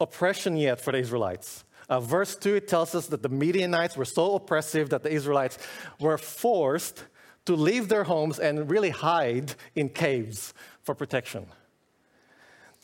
oppression 0.00 0.56
yet 0.56 0.80
for 0.80 0.92
the 0.92 0.98
Israelites. 0.98 1.64
Uh, 1.88 2.00
verse 2.00 2.36
2 2.36 2.56
it 2.56 2.68
tells 2.68 2.94
us 2.94 3.06
that 3.08 3.22
the 3.22 3.28
Midianites 3.28 3.96
were 3.96 4.04
so 4.04 4.34
oppressive 4.34 4.90
that 4.90 5.02
the 5.02 5.10
Israelites 5.10 5.58
were 6.00 6.18
forced 6.18 7.04
to 7.46 7.54
leave 7.54 7.88
their 7.88 8.04
homes 8.04 8.38
and 8.38 8.70
really 8.70 8.90
hide 8.90 9.54
in 9.74 9.88
caves 9.88 10.54
for 10.82 10.94
protection. 10.94 11.46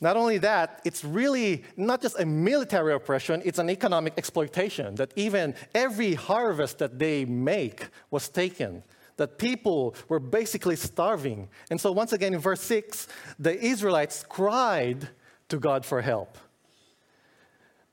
Not 0.02 0.16
only 0.16 0.38
that, 0.38 0.80
it's 0.85 1.04
really 1.04 1.64
not 1.76 2.00
just 2.00 2.19
a 2.19 2.25
military 2.25 2.95
oppression, 2.95 3.42
it's 3.45 3.59
an 3.59 3.69
economic 3.69 4.14
exploitation. 4.16 4.95
That 4.95 5.12
even 5.14 5.54
every 5.75 6.14
harvest 6.14 6.78
that 6.78 6.99
they 6.99 7.26
make 7.26 7.88
was 8.11 8.28
taken, 8.28 8.83
that 9.19 9.37
people 9.37 9.95
were 10.09 10.21
basically 10.21 10.76
starving. 10.76 11.50
And 11.71 11.78
so, 11.78 11.92
once 11.92 12.14
again, 12.14 12.33
in 12.33 12.40
verse 12.40 12.62
6, 12.62 13.09
the 13.38 13.62
Israelites 13.62 14.25
cried 14.26 15.09
to 15.50 15.59
God 15.59 15.85
for 15.85 16.00
help. 16.00 16.38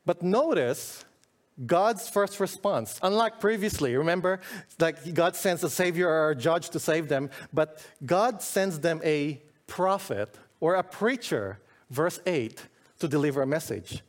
But 0.07 0.23
notice 0.23 1.05
God's 1.63 2.09
first 2.09 2.39
response, 2.39 2.99
unlike 3.03 3.39
previously, 3.39 3.95
remember, 3.95 4.39
like 4.79 5.13
God 5.13 5.35
sends 5.35 5.63
a 5.63 5.69
savior 5.69 6.07
or 6.07 6.31
a 6.31 6.35
judge 6.35 6.69
to 6.71 6.79
save 6.79 7.09
them, 7.09 7.29
but 7.53 7.85
God 8.05 8.41
sends 8.41 8.79
them 8.79 9.01
a 9.03 9.41
prophet 9.67 10.29
or 10.59 10.75
a 10.75 10.83
preacher 10.83 11.59
verse 11.89 12.19
8, 12.25 12.65
to 12.99 13.07
deliver 13.07 13.41
a 13.41 13.47
message. 13.47 14.01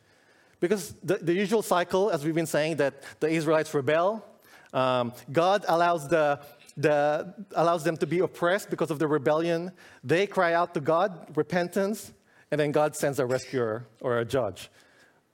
Because 0.60 0.94
the, 1.02 1.16
the 1.16 1.34
usual 1.34 1.62
cycle, 1.62 2.10
as 2.10 2.24
we've 2.24 2.34
been 2.34 2.46
saying, 2.46 2.76
that 2.76 3.02
the 3.20 3.28
Israelites 3.28 3.72
rebel, 3.74 4.24
um, 4.72 5.12
God 5.30 5.64
allows, 5.68 6.08
the, 6.08 6.40
the, 6.76 7.34
allows 7.54 7.84
them 7.84 7.96
to 7.98 8.06
be 8.06 8.20
oppressed 8.20 8.70
because 8.70 8.90
of 8.90 8.98
the 8.98 9.06
rebellion. 9.06 9.72
They 10.02 10.26
cry 10.26 10.54
out 10.54 10.74
to 10.74 10.80
God, 10.80 11.36
repentance, 11.36 12.12
and 12.50 12.60
then 12.60 12.72
God 12.72 12.96
sends 12.96 13.18
a 13.18 13.26
rescuer 13.26 13.86
or 14.00 14.18
a 14.18 14.24
judge. 14.24 14.70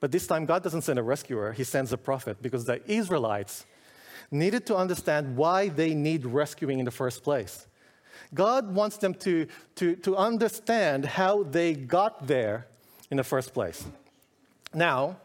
But 0.04 0.12
this 0.12 0.26
time, 0.26 0.44
God 0.44 0.62
doesn't 0.62 0.82
send 0.82 0.98
a 0.98 1.02
rescuer, 1.02 1.52
He 1.52 1.64
sends 1.64 1.90
a 1.90 1.96
prophet 1.96 2.36
because 2.42 2.66
the 2.66 2.78
Israelites 2.86 3.64
needed 4.30 4.66
to 4.66 4.76
understand 4.76 5.34
why 5.34 5.70
they 5.70 5.94
need 5.94 6.26
rescuing 6.26 6.78
in 6.78 6.84
the 6.84 6.90
first 6.90 7.22
place. 7.22 7.66
God 8.34 8.74
wants 8.74 8.98
them 8.98 9.14
to, 9.14 9.46
to, 9.76 9.96
to 9.96 10.14
understand 10.14 11.06
how 11.06 11.44
they 11.44 11.72
got 11.72 12.26
there 12.26 12.66
in 13.10 13.16
the 13.16 13.24
first 13.24 13.54
place. 13.54 13.82
Now, 14.74 15.16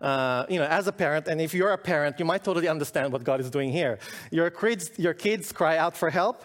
uh, 0.00 0.46
you 0.48 0.58
know, 0.58 0.64
as 0.64 0.86
a 0.86 0.92
parent, 0.92 1.28
and 1.28 1.38
if 1.38 1.52
you're 1.52 1.72
a 1.72 1.76
parent, 1.76 2.18
you 2.18 2.24
might 2.24 2.42
totally 2.42 2.66
understand 2.66 3.12
what 3.12 3.24
God 3.24 3.40
is 3.40 3.50
doing 3.50 3.70
here. 3.70 3.98
Your 4.30 4.48
kids, 4.48 4.90
your 4.96 5.12
kids 5.12 5.52
cry 5.52 5.76
out 5.76 5.94
for 5.94 6.08
help, 6.08 6.42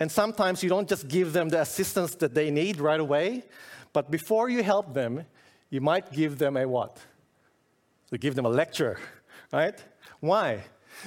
and 0.00 0.10
sometimes 0.10 0.64
you 0.64 0.68
don't 0.68 0.88
just 0.88 1.06
give 1.06 1.32
them 1.32 1.48
the 1.48 1.60
assistance 1.60 2.16
that 2.16 2.34
they 2.34 2.50
need 2.50 2.80
right 2.80 2.98
away, 2.98 3.44
but 3.92 4.10
before 4.10 4.48
you 4.48 4.64
help 4.64 4.94
them, 4.94 5.24
you 5.74 5.80
might 5.80 6.12
give 6.12 6.38
them 6.38 6.56
a 6.56 6.68
what? 6.68 7.00
You 8.12 8.18
give 8.18 8.36
them 8.36 8.46
a 8.46 8.48
lecture, 8.48 8.96
right? 9.52 9.76
Why? 10.20 10.62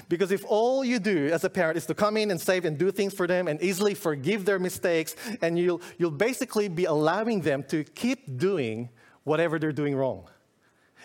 Because 0.10 0.30
if 0.30 0.44
all 0.46 0.84
you 0.84 1.00
do 1.00 1.30
as 1.32 1.46
a 1.46 1.50
parent 1.50 1.78
is 1.78 1.86
to 1.86 1.94
come 1.94 2.18
in 2.18 2.32
and 2.32 2.42
save 2.42 2.66
and 2.66 2.78
do 2.78 2.92
things 2.92 3.14
for 3.14 3.28
them 3.28 3.48
and 3.48 3.62
easily 3.62 3.94
forgive 3.94 4.44
their 4.44 4.60
mistakes, 4.60 5.16
and 5.42 5.58
you'll, 5.58 5.82
you'll 5.98 6.12
basically 6.12 6.68
be 6.68 6.84
allowing 6.84 7.40
them 7.40 7.64
to 7.70 7.86
keep 7.86 8.38
doing 8.38 8.90
whatever 9.24 9.58
they're 9.58 9.72
doing 9.72 9.96
wrong. 9.96 10.28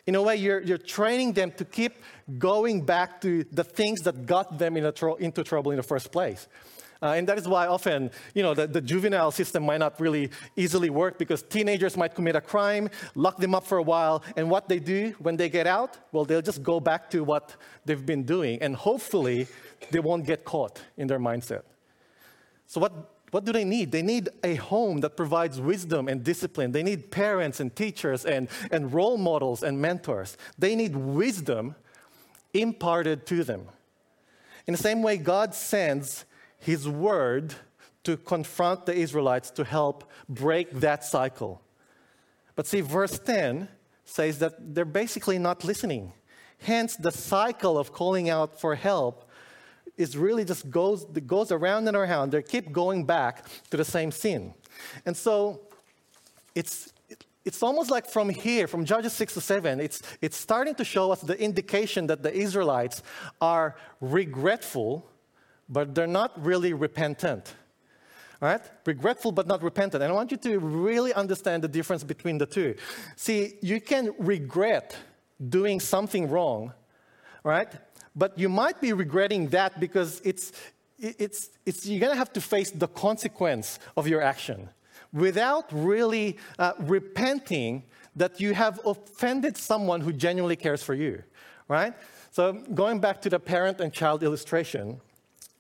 In 0.09 0.17
a 0.17 0.23
way, 0.23 0.35
you're, 0.35 0.61
you're 0.61 0.77
training 0.77 1.35
them 1.35 1.53
to 1.53 1.65
keep 1.65 1.93
going 2.39 2.85
back 2.85 3.21
to 3.21 3.45
the 3.53 3.63
things 3.63 4.01
that 4.01 4.27
got 4.27 4.59
them 4.59 4.77
in 4.77 4.93
tro- 4.93 5.15
into 5.15 5.45
trouble 5.45 5.71
in 5.71 5.77
the 5.77 5.85
first 5.85 6.11
place. 6.11 6.49
Uh, 7.03 7.15
and 7.17 7.29
that 7.29 7.37
is 7.37 7.49
why 7.49 7.67
often, 7.67 8.11
you 8.33 8.45
know, 8.45 8.55
the, 8.55 8.67
the, 8.67 8.81
juvenile 8.81 9.33
system 9.33 9.65
might 9.65 9.79
not 9.79 9.99
really 10.01 10.31
easily 10.55 10.89
work 10.89 11.19
because 11.19 11.43
teenagers 11.43 11.97
might 11.97 12.15
commit 12.15 12.37
a 12.37 12.41
crime, 12.41 12.89
lock 13.17 13.39
them 13.39 13.57
up 13.57 13.67
for 13.67 13.79
a 13.79 13.83
while, 13.83 14.23
and 14.37 14.49
what 14.49 14.69
they 14.69 14.79
do 14.79 15.13
when 15.19 15.37
they 15.37 15.49
get 15.49 15.67
out, 15.67 15.99
well, 16.13 16.25
they'll 16.25 16.41
just 16.41 16.63
go 16.63 16.79
back 16.79 17.11
to 17.11 17.25
what 17.25 17.57
they've 17.85 18.07
been 18.07 18.23
doing, 18.23 18.63
and 18.63 18.77
hopefully 18.77 19.49
they 19.91 19.99
won't 19.99 20.25
get 20.25 20.45
caught 20.45 20.81
in 20.97 21.09
their 21.09 21.19
mindset. 21.19 21.63
So 22.69 22.81
what, 22.81 22.93
what 23.33 23.45
do 23.45 23.53
they 23.53 23.65
need? 23.65 23.91
They 23.91 24.03
need 24.03 24.29
a 24.45 24.55
home 24.55 25.01
that 25.01 25.17
provides 25.17 25.61
wisdom 25.61 26.07
and 26.07 26.23
discipline. 26.23 26.71
They 26.71 26.85
need 26.85 27.11
parents 27.11 27.59
and 27.59 27.75
teachers 27.75 28.25
and, 28.25 28.49
and 28.71 28.93
role 28.93 29.19
models 29.19 29.65
and 29.65 29.81
mentors. 29.81 30.37
They 30.57 30.77
need 30.77 30.95
wisdom 30.95 31.75
imparted 32.55 33.27
to 33.27 33.43
them. 33.43 33.67
In 34.69 34.73
the 34.73 34.79
same 34.79 35.03
way, 35.03 35.17
God 35.17 35.55
sends 35.55 36.25
his 36.63 36.89
word 36.89 37.55
to 38.05 38.17
confront 38.17 38.87
the 38.87 38.95
Israelites 38.95 39.51
to 39.51 39.65
help 39.65 40.11
break 40.29 40.71
that 40.81 41.05
cycle. 41.05 41.61
But 42.55 42.67
see, 42.67 42.81
verse 42.81 43.19
10 43.19 43.69
says 44.05 44.39
that 44.39 44.75
they're 44.75 44.85
basically 44.85 45.39
not 45.39 45.65
listening. 45.65 46.13
Hence, 46.59 46.95
the 46.95 47.11
cycle 47.11 47.77
of 47.77 47.93
calling 47.93 48.31
out 48.31 48.61
for 48.61 48.77
help 48.77 49.29
is 49.97 50.17
really 50.17 50.45
just 50.45 50.71
goes, 50.71 51.05
goes 51.27 51.51
around 51.51 51.89
and 51.89 51.97
around. 51.97 52.31
They 52.31 52.43
keep 52.43 52.71
going 52.71 53.05
back 53.07 53.45
to 53.71 53.77
the 53.77 53.85
same 53.85 54.13
sin. 54.13 54.55
And 55.05 55.17
so 55.17 55.63
it's, 56.55 56.93
it's 57.45 57.61
almost 57.61 57.91
like 57.91 58.07
from 58.09 58.29
here, 58.29 58.69
from 58.69 58.85
Judges 58.85 59.13
6 59.15 59.35
to 59.35 59.41
7, 59.41 59.81
it's, 59.81 60.01
it's 60.21 60.37
starting 60.37 60.77
to 60.77 60.85
show 60.85 61.11
us 61.11 61.21
the 61.23 61.41
indication 61.41 62.07
that 62.07 62.23
the 62.23 62.33
Israelites 62.33 63.03
are 63.41 63.75
regretful 64.01 65.09
but 65.69 65.95
they're 65.95 66.07
not 66.07 66.33
really 66.45 66.73
repentant. 66.73 67.55
All 68.41 68.49
right? 68.49 68.61
Regretful 68.85 69.33
but 69.33 69.47
not 69.47 69.63
repentant. 69.63 70.03
And 70.03 70.13
I 70.13 70.15
want 70.15 70.31
you 70.31 70.37
to 70.39 70.59
really 70.59 71.13
understand 71.15 71.63
the 71.63 71.69
difference 71.69 72.05
between 72.05 72.39
the 72.39 72.47
two. 72.47 72.75
See, 73.17 73.55
you 73.63 73.81
can 73.81 74.15
regret 74.19 74.97
doing 75.49 75.81
something 75.81 76.29
wrong, 76.29 76.73
right? 77.45 77.73
But 78.15 78.39
you 78.39 78.49
might 78.49 78.81
be 78.81 78.93
regretting 78.93 79.49
that 79.49 79.81
because 79.81 80.21
it's, 80.25 80.53
it's, 80.99 81.51
it's, 81.65 81.87
you're 81.87 82.01
going 82.01 82.13
to 82.13 82.19
have 82.19 82.33
to 82.35 82.41
face 82.41 82.71
the 82.71 82.89
consequence 82.89 83.79
of 83.97 84.07
your 84.07 84.21
action 84.21 84.69
without 85.13 85.67
really 85.73 86.39
uh, 86.59 86.73
repenting 86.81 87.83
that 88.17 88.41
you 88.41 88.55
have 88.55 88.81
offended 88.85 89.57
someone 89.57 90.01
who 90.01 90.13
genuinely 90.13 90.57
cares 90.57 90.83
for 90.83 90.95
you, 90.95 91.23
right? 91.69 91.95
So, 92.31 92.53
going 92.75 92.99
back 92.99 93.21
to 93.23 93.31
the 93.31 93.39
parent 93.39 93.81
and 93.81 93.93
child 93.93 94.23
illustration, 94.23 95.01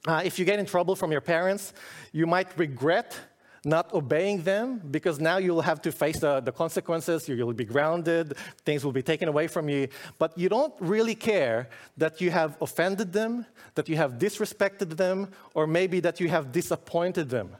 uh, 0.06 0.23
if 0.25 0.38
you 0.38 0.44
get 0.44 0.59
in 0.59 0.66
trouble 0.66 0.97
from 0.97 1.12
your 1.12 1.21
parents, 1.21 1.73
you 2.12 2.26
might 2.26 2.56
regret 2.59 3.18
not 3.64 3.92
obeying 3.94 4.42
them 4.42 4.80
because 4.90 5.21
now 5.21 5.37
you'll 5.37 5.62
have 5.62 5.80
to 5.82 5.92
face 5.92 6.18
the, 6.18 6.40
the 6.40 6.50
consequences. 6.50 7.28
You'll 7.28 7.52
be 7.52 7.64
grounded, 7.64 8.37
things 8.64 8.85
will 8.85 8.92
be 8.92 9.02
taken 9.02 9.28
away 9.28 9.47
from 9.47 9.68
you. 9.68 9.88
But 10.18 10.37
you 10.37 10.49
don't 10.49 10.75
really 10.80 11.14
care 11.14 11.68
that 11.97 12.21
you 12.21 12.30
have 12.32 12.56
offended 12.61 13.12
them, 13.12 13.47
that 13.76 13.88
you 13.88 13.97
have 13.97 14.14
disrespected 14.14 14.97
them, 14.97 15.30
or 15.54 15.66
maybe 15.66 16.00
that 16.00 16.18
you 16.18 16.28
have 16.28 16.50
disappointed 16.50 17.28
them. 17.30 17.56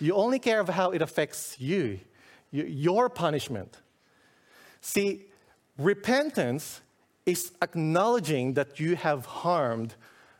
You 0.00 0.14
only 0.14 0.38
care 0.38 0.60
of 0.60 0.68
how 0.68 0.92
it 0.92 1.02
affects 1.02 1.56
you, 1.60 2.00
your 2.50 3.10
punishment. 3.10 3.80
See, 4.80 5.26
repentance 5.78 6.80
is 7.26 7.52
acknowledging 7.60 8.54
that 8.54 8.80
you 8.80 8.96
have 8.96 9.26
harmed 9.26 9.94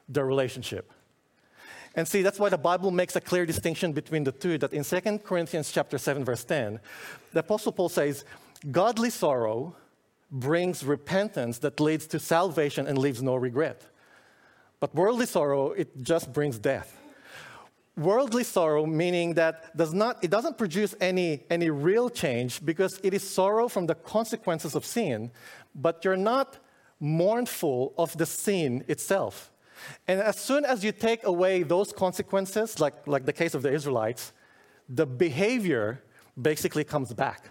the 0.08 0.24
relationship. 0.24 0.93
And 1.96 2.08
see, 2.08 2.22
that's 2.22 2.38
why 2.38 2.48
the 2.48 2.58
Bible 2.58 2.90
makes 2.90 3.14
a 3.14 3.20
clear 3.20 3.46
distinction 3.46 3.92
between 3.92 4.24
the 4.24 4.32
two, 4.32 4.58
that 4.58 4.72
in 4.72 4.82
2 4.82 5.18
Corinthians 5.18 5.70
chapter 5.70 5.96
7, 5.96 6.24
verse 6.24 6.44
10, 6.44 6.80
the 7.32 7.40
Apostle 7.40 7.72
Paul 7.72 7.88
says, 7.88 8.24
godly 8.70 9.10
sorrow 9.10 9.76
brings 10.30 10.84
repentance 10.84 11.58
that 11.58 11.78
leads 11.78 12.06
to 12.08 12.18
salvation 12.18 12.86
and 12.86 12.98
leaves 12.98 13.22
no 13.22 13.36
regret. 13.36 13.86
But 14.80 14.94
worldly 14.94 15.26
sorrow, 15.26 15.70
it 15.70 16.02
just 16.02 16.32
brings 16.32 16.58
death. 16.58 17.00
Worldly 17.96 18.42
sorrow, 18.42 18.86
meaning 18.86 19.34
that 19.34 19.76
does 19.76 19.94
not, 19.94 20.22
it 20.24 20.30
doesn't 20.30 20.58
produce 20.58 20.96
any, 21.00 21.44
any 21.48 21.70
real 21.70 22.10
change 22.10 22.64
because 22.64 22.98
it 23.04 23.14
is 23.14 23.28
sorrow 23.28 23.68
from 23.68 23.86
the 23.86 23.94
consequences 23.94 24.74
of 24.74 24.84
sin, 24.84 25.30
but 25.76 26.04
you're 26.04 26.16
not 26.16 26.58
mournful 26.98 27.94
of 27.96 28.16
the 28.18 28.26
sin 28.26 28.84
itself. 28.88 29.52
And 30.06 30.20
as 30.20 30.38
soon 30.38 30.64
as 30.64 30.84
you 30.84 30.92
take 30.92 31.24
away 31.24 31.62
those 31.62 31.92
consequences, 31.92 32.80
like, 32.80 33.06
like 33.06 33.24
the 33.24 33.32
case 33.32 33.54
of 33.54 33.62
the 33.62 33.72
Israelites, 33.72 34.32
the 34.88 35.06
behavior 35.06 36.02
basically 36.40 36.84
comes 36.84 37.12
back. 37.12 37.50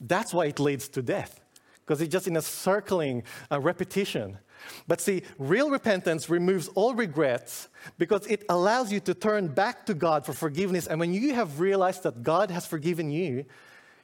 That's 0.00 0.32
why 0.32 0.46
it 0.46 0.58
leads 0.58 0.88
to 0.90 1.02
death, 1.02 1.40
because 1.80 2.00
it's 2.00 2.12
just 2.12 2.26
in 2.26 2.36
a 2.36 2.42
circling 2.42 3.22
repetition. 3.50 4.38
But 4.86 5.00
see, 5.00 5.22
real 5.38 5.70
repentance 5.70 6.28
removes 6.28 6.68
all 6.68 6.94
regrets 6.94 7.68
because 7.98 8.26
it 8.26 8.44
allows 8.48 8.92
you 8.92 9.00
to 9.00 9.14
turn 9.14 9.48
back 9.48 9.86
to 9.86 9.94
God 9.94 10.24
for 10.24 10.32
forgiveness. 10.32 10.86
And 10.86 11.00
when 11.00 11.12
you 11.12 11.34
have 11.34 11.60
realized 11.60 12.02
that 12.04 12.22
God 12.22 12.50
has 12.50 12.66
forgiven 12.66 13.10
you, 13.10 13.44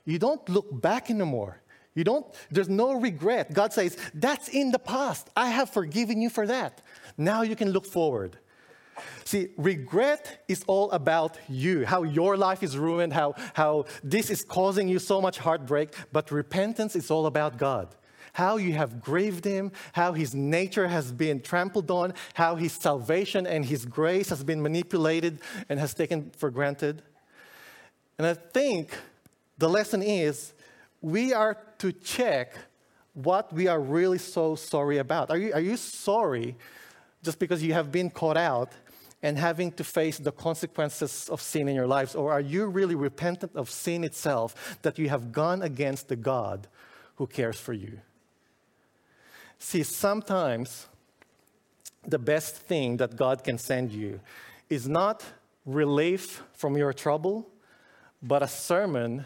you 0.05 0.19
don't 0.19 0.47
look 0.49 0.81
back 0.81 1.11
anymore. 1.11 1.61
You 1.95 2.05
don't, 2.05 2.27
there's 2.51 2.69
no 2.69 2.93
regret. 2.93 3.53
God 3.55 3.73
says, 3.73 3.97
That's 4.15 4.49
in 4.49 4.71
the 4.71 4.79
past. 4.79 5.31
I 5.35 5.49
have 5.49 5.71
forgiven 5.71 6.21
you 6.21 6.29
for 6.29 6.47
that. 6.47 6.83
Now 7.17 7.43
you 7.43 7.57
can 7.57 7.71
look 7.71 7.87
forward. 7.87 8.39
See, 9.25 9.49
regret 9.57 10.45
is 10.49 10.65
all 10.67 10.91
about 10.93 11.37
you, 11.49 11.85
how 11.85 12.03
your 12.03 12.37
life 12.37 12.63
is 12.63 12.79
ruined, 12.79 13.13
how, 13.13 13.35
how 13.55 13.87
this 14.03 14.31
is 14.31 14.45
causing 14.45 14.89
you 14.89 14.99
so 14.99 15.21
much 15.21 15.39
heartbreak. 15.39 15.95
But 16.13 16.31
repentance 16.31 16.97
is 16.97 17.11
all 17.11 17.27
about 17.27 17.59
God. 17.59 17.95
How 18.33 18.57
you 18.57 18.75
have 18.75 19.01
grieved 19.01 19.45
Him, 19.45 19.73
how 19.93 20.13
His 20.13 20.35
nature 20.35 20.89
has 20.89 21.11
been 21.11 21.41
trampled 21.41 21.91
on, 21.91 22.15
how 22.35 22.57
His 22.57 22.73
salvation 22.73 23.47
and 23.47 23.65
His 23.65 23.85
grace 23.85 24.29
has 24.29 24.45
been 24.45 24.63
manipulated 24.63 25.41
and 25.69 25.81
has 25.81 25.95
taken 25.95 26.31
for 26.37 26.51
granted. 26.51 27.03
And 28.19 28.27
I 28.27 28.35
think 28.35 28.97
the 29.59 29.69
lesson 29.69 30.03
is 30.03 30.53
we 31.01 31.33
are 31.33 31.57
to 31.79 31.93
check 31.93 32.55
what 33.15 33.53
we 33.53 33.67
are 33.67 33.81
really 33.81 34.19
so 34.19 34.55
sorry 34.55 34.99
about. 34.99 35.31
Are 35.31 35.39
you, 35.39 35.53
are 35.53 35.61
you 35.61 35.77
sorry 35.77 36.57
just 37.23 37.39
because 37.39 37.63
you 37.63 37.73
have 37.73 37.91
been 37.91 38.11
caught 38.11 38.37
out 38.37 38.73
and 39.23 39.39
having 39.39 39.73
to 39.73 39.85
face 39.85 40.19
the 40.19 40.33
consequences 40.33 41.29
of 41.31 41.41
sin 41.41 41.69
in 41.69 41.75
your 41.75 41.87
lives? 41.87 42.15
Or 42.15 42.33
are 42.33 42.41
you 42.41 42.67
really 42.67 42.95
repentant 42.95 43.53
of 43.55 43.71
sin 43.71 44.05
itself 44.05 44.79
that 44.83 44.99
you 44.99 45.09
have 45.09 45.33
gone 45.33 45.63
against 45.63 46.09
the 46.09 46.17
God 46.17 46.69
who 47.17 47.27
cares 47.27 47.59
for 47.59 47.73
you? 47.73 48.01
See, 49.59 49.83
sometimes 49.83 50.87
the 52.07 52.19
best 52.19 52.57
thing 52.57 52.99
that 52.99 53.17
God 53.17 53.43
can 53.43 53.59
send 53.59 53.91
you 53.91 54.21
is 54.69 54.89
not 54.89 55.25
relief 55.65 56.43
from 56.53 56.77
your 56.77 56.93
trouble, 56.93 57.49
but 58.23 58.43
a 58.43 58.49
sermon 58.49 59.25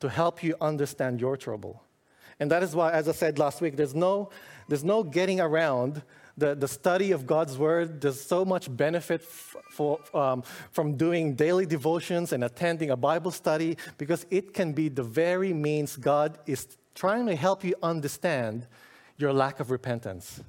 to 0.00 0.08
help 0.08 0.42
you 0.42 0.54
understand 0.60 1.20
your 1.20 1.36
trouble. 1.36 1.82
And 2.38 2.50
that 2.50 2.62
is 2.62 2.74
why, 2.74 2.92
as 2.92 3.08
I 3.08 3.12
said 3.12 3.38
last 3.38 3.60
week, 3.60 3.76
there's 3.76 3.94
no, 3.94 4.30
there's 4.68 4.84
no 4.84 5.02
getting 5.02 5.40
around 5.40 6.02
the, 6.36 6.54
the 6.54 6.68
study 6.68 7.12
of 7.12 7.26
God's 7.26 7.56
Word. 7.56 8.00
There's 8.00 8.20
so 8.20 8.44
much 8.44 8.74
benefit 8.74 9.22
f- 9.22 9.56
for, 9.70 10.00
um, 10.14 10.42
from 10.70 10.96
doing 10.96 11.34
daily 11.34 11.66
devotions 11.66 12.32
and 12.32 12.44
attending 12.44 12.90
a 12.90 12.96
Bible 12.96 13.30
study 13.30 13.76
because 13.98 14.26
it 14.30 14.52
can 14.52 14.72
be 14.72 14.88
the 14.88 15.02
very 15.02 15.52
means 15.52 15.96
God 15.96 16.38
is 16.46 16.76
trying 16.94 17.26
to 17.26 17.36
help 17.36 17.64
you 17.64 17.74
understand 17.82 18.66
your 19.16 19.32
lack 19.32 19.60
of 19.60 19.70
repentance. 19.70 20.42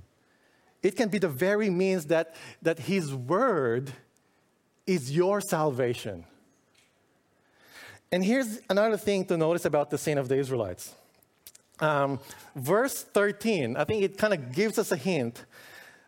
It 0.83 0.95
can 0.95 1.09
be 1.09 1.19
the 1.19 1.29
very 1.29 1.69
means 1.69 2.05
that, 2.07 2.35
that 2.61 2.79
His 2.79 3.13
Word 3.13 3.91
is 4.85 5.11
your 5.11 5.41
salvation. 5.41 6.25
And 8.11 8.23
here's 8.23 8.59
another 8.69 8.97
thing 8.97 9.25
to 9.25 9.37
notice 9.37 9.65
about 9.65 9.89
the 9.89 9.97
sin 9.97 10.17
of 10.17 10.29
the 10.29 10.37
Israelites. 10.37 10.93
Um, 11.79 12.19
verse 12.55 13.03
13, 13.03 13.75
I 13.75 13.83
think 13.83 14.03
it 14.03 14.17
kind 14.17 14.33
of 14.33 14.53
gives 14.53 14.79
us 14.79 14.91
a 14.91 14.95
hint 14.95 15.45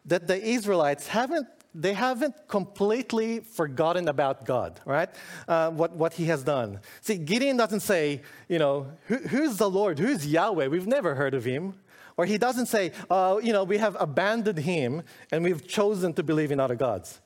that 0.06 0.27
the 0.27 0.41
Israelites 0.41 1.08
haven't 1.08 1.48
they 1.75 1.94
haven't 1.94 2.48
completely 2.48 3.41
forgotten 3.41 4.08
about 4.08 4.44
God, 4.44 4.79
right? 4.86 5.10
Uh, 5.48 5.70
what, 5.70 5.96
what 5.96 6.13
he 6.13 6.25
has 6.25 6.44
done. 6.44 6.79
See, 7.01 7.18
Gideon 7.18 7.58
doesn't 7.58 7.82
say, 7.82 8.22
you 8.48 8.58
know, 8.58 8.88
Who, 9.06 9.18
who's 9.18 9.58
the 9.58 9.70
Lord? 9.70 10.00
Who's 10.00 10.25
Yahweh? 10.25 10.68
We've 10.68 10.88
never 10.88 11.13
heard 11.13 11.36
of 11.36 11.46
him. 11.46 11.75
Or 12.18 12.25
he 12.25 12.38
doesn't 12.38 12.65
say, 12.65 12.91
uh, 13.10 13.39
you 13.41 13.53
know, 13.53 13.63
we 13.63 13.77
have 13.77 13.96
abandoned 14.00 14.58
him 14.60 15.03
and 15.32 15.44
we've 15.44 15.65
chosen 15.68 16.13
to 16.15 16.24
believe 16.24 16.51
in 16.51 16.60
other 16.60 16.75
gods. 16.75 17.22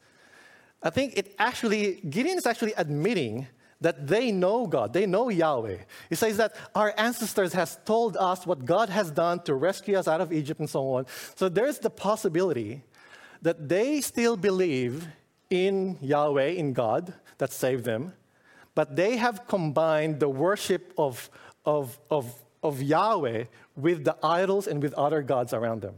I 0.84 0.90
think 0.90 1.18
it 1.18 1.34
actually, 1.40 2.02
Gideon 2.10 2.38
is 2.38 2.46
actually 2.46 2.74
admitting 2.76 3.48
that 3.84 4.08
they 4.08 4.32
know 4.32 4.66
God, 4.66 4.94
they 4.94 5.06
know 5.06 5.30
Yahweh. 5.30 5.78
He 6.10 6.16
says 6.16 6.38
that 6.38 6.56
our 6.74 6.94
ancestors 6.98 7.54
has 7.54 7.78
told 7.86 8.16
us 8.18 8.48
what 8.48 8.66
God 8.66 8.90
has 8.90 9.12
done 9.12 9.42
to 9.42 9.54
rescue 9.54 9.98
us 9.98 10.08
out 10.08 10.22
of 10.22 10.32
Egypt 10.32 10.60
and 10.62 10.70
so 10.70 10.94
on. 10.94 11.06
So 11.36 11.50
there's 11.50 11.80
the 11.80 11.90
possibility 11.90 12.82
that 13.42 13.68
they 13.68 14.00
still 14.00 14.38
believe 14.38 15.08
in 15.50 15.98
Yahweh, 16.02 16.52
in 16.52 16.72
God 16.72 17.14
that 17.38 17.52
saved 17.52 17.84
them, 17.84 18.14
but 18.74 18.96
they 18.96 19.18
have 19.18 19.48
combined 19.48 20.22
the 20.22 20.30
worship 20.30 20.94
of, 20.98 21.30
of, 21.66 22.00
of, 22.10 22.34
of 22.64 22.82
Yahweh 22.82 23.46
with 23.76 24.06
the 24.06 24.16
idols 24.24 24.66
and 24.66 24.82
with 24.82 24.94
other 24.94 25.22
gods 25.22 25.54
around 25.54 25.82
them 25.82 25.96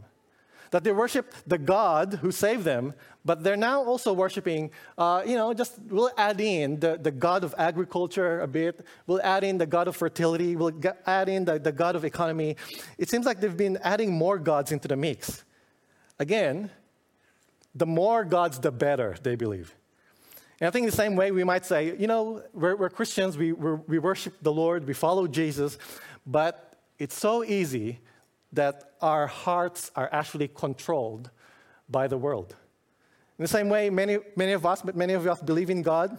that 0.70 0.84
they 0.84 0.92
worship 0.92 1.32
the 1.46 1.58
God 1.58 2.18
who 2.22 2.30
saved 2.30 2.64
them, 2.64 2.94
but 3.26 3.42
they're 3.42 3.56
now 3.56 3.82
also 3.82 4.12
worshiping, 4.12 4.70
uh, 4.96 5.22
you 5.26 5.34
know, 5.34 5.52
just 5.52 5.80
we'll 5.88 6.12
add 6.16 6.40
in 6.40 6.78
the, 6.78 6.96
the 6.96 7.10
God 7.10 7.42
of 7.42 7.56
agriculture 7.58 8.40
a 8.40 8.46
bit, 8.46 8.86
we'll 9.08 9.20
add 9.22 9.42
in 9.42 9.58
the 9.58 9.66
God 9.66 9.88
of 9.88 9.96
fertility, 9.96 10.54
we'll 10.54 10.72
add 11.06 11.28
in 11.28 11.44
the, 11.44 11.58
the 11.58 11.72
God 11.72 11.96
of 11.96 12.04
economy. 12.04 12.56
It 12.96 13.10
seems 13.10 13.26
like 13.26 13.40
they've 13.40 13.56
been 13.56 13.78
adding 13.82 14.12
more 14.12 14.38
gods 14.38 14.70
into 14.70 14.86
the 14.86 14.96
mix. 14.96 15.42
Again, 16.20 16.70
the 17.74 17.84
more 17.84 18.24
gods, 18.24 18.60
the 18.60 18.70
better, 18.70 19.16
they 19.20 19.34
believe. 19.34 19.74
And 20.60 20.68
I 20.68 20.70
think 20.70 20.86
the 20.86 20.96
same 20.96 21.16
way 21.16 21.32
we 21.32 21.42
might 21.42 21.66
say, 21.66 21.96
you 21.98 22.06
know, 22.06 22.42
we're, 22.54 22.76
we're 22.76 22.90
Christians, 22.90 23.36
we, 23.36 23.52
we're, 23.52 23.74
we 23.74 23.98
worship 23.98 24.34
the 24.40 24.52
Lord, 24.52 24.86
we 24.86 24.94
follow 24.94 25.26
Jesus, 25.26 25.78
but 26.24 26.78
it's 27.00 27.18
so 27.18 27.42
easy 27.42 27.98
that 28.52 28.92
our 29.02 29.26
hearts 29.26 29.90
are 29.96 30.08
actually 30.12 30.48
controlled 30.48 31.30
by 31.88 32.06
the 32.06 32.16
world. 32.16 32.54
In 33.38 33.42
the 33.42 33.48
same 33.48 33.68
way, 33.68 33.90
many, 33.90 34.18
many 34.34 34.52
of 34.52 34.64
us, 34.64 34.82
but 34.82 34.96
many 34.96 35.12
of 35.12 35.26
us 35.26 35.40
believe 35.40 35.68
in 35.68 35.82
God, 35.82 36.18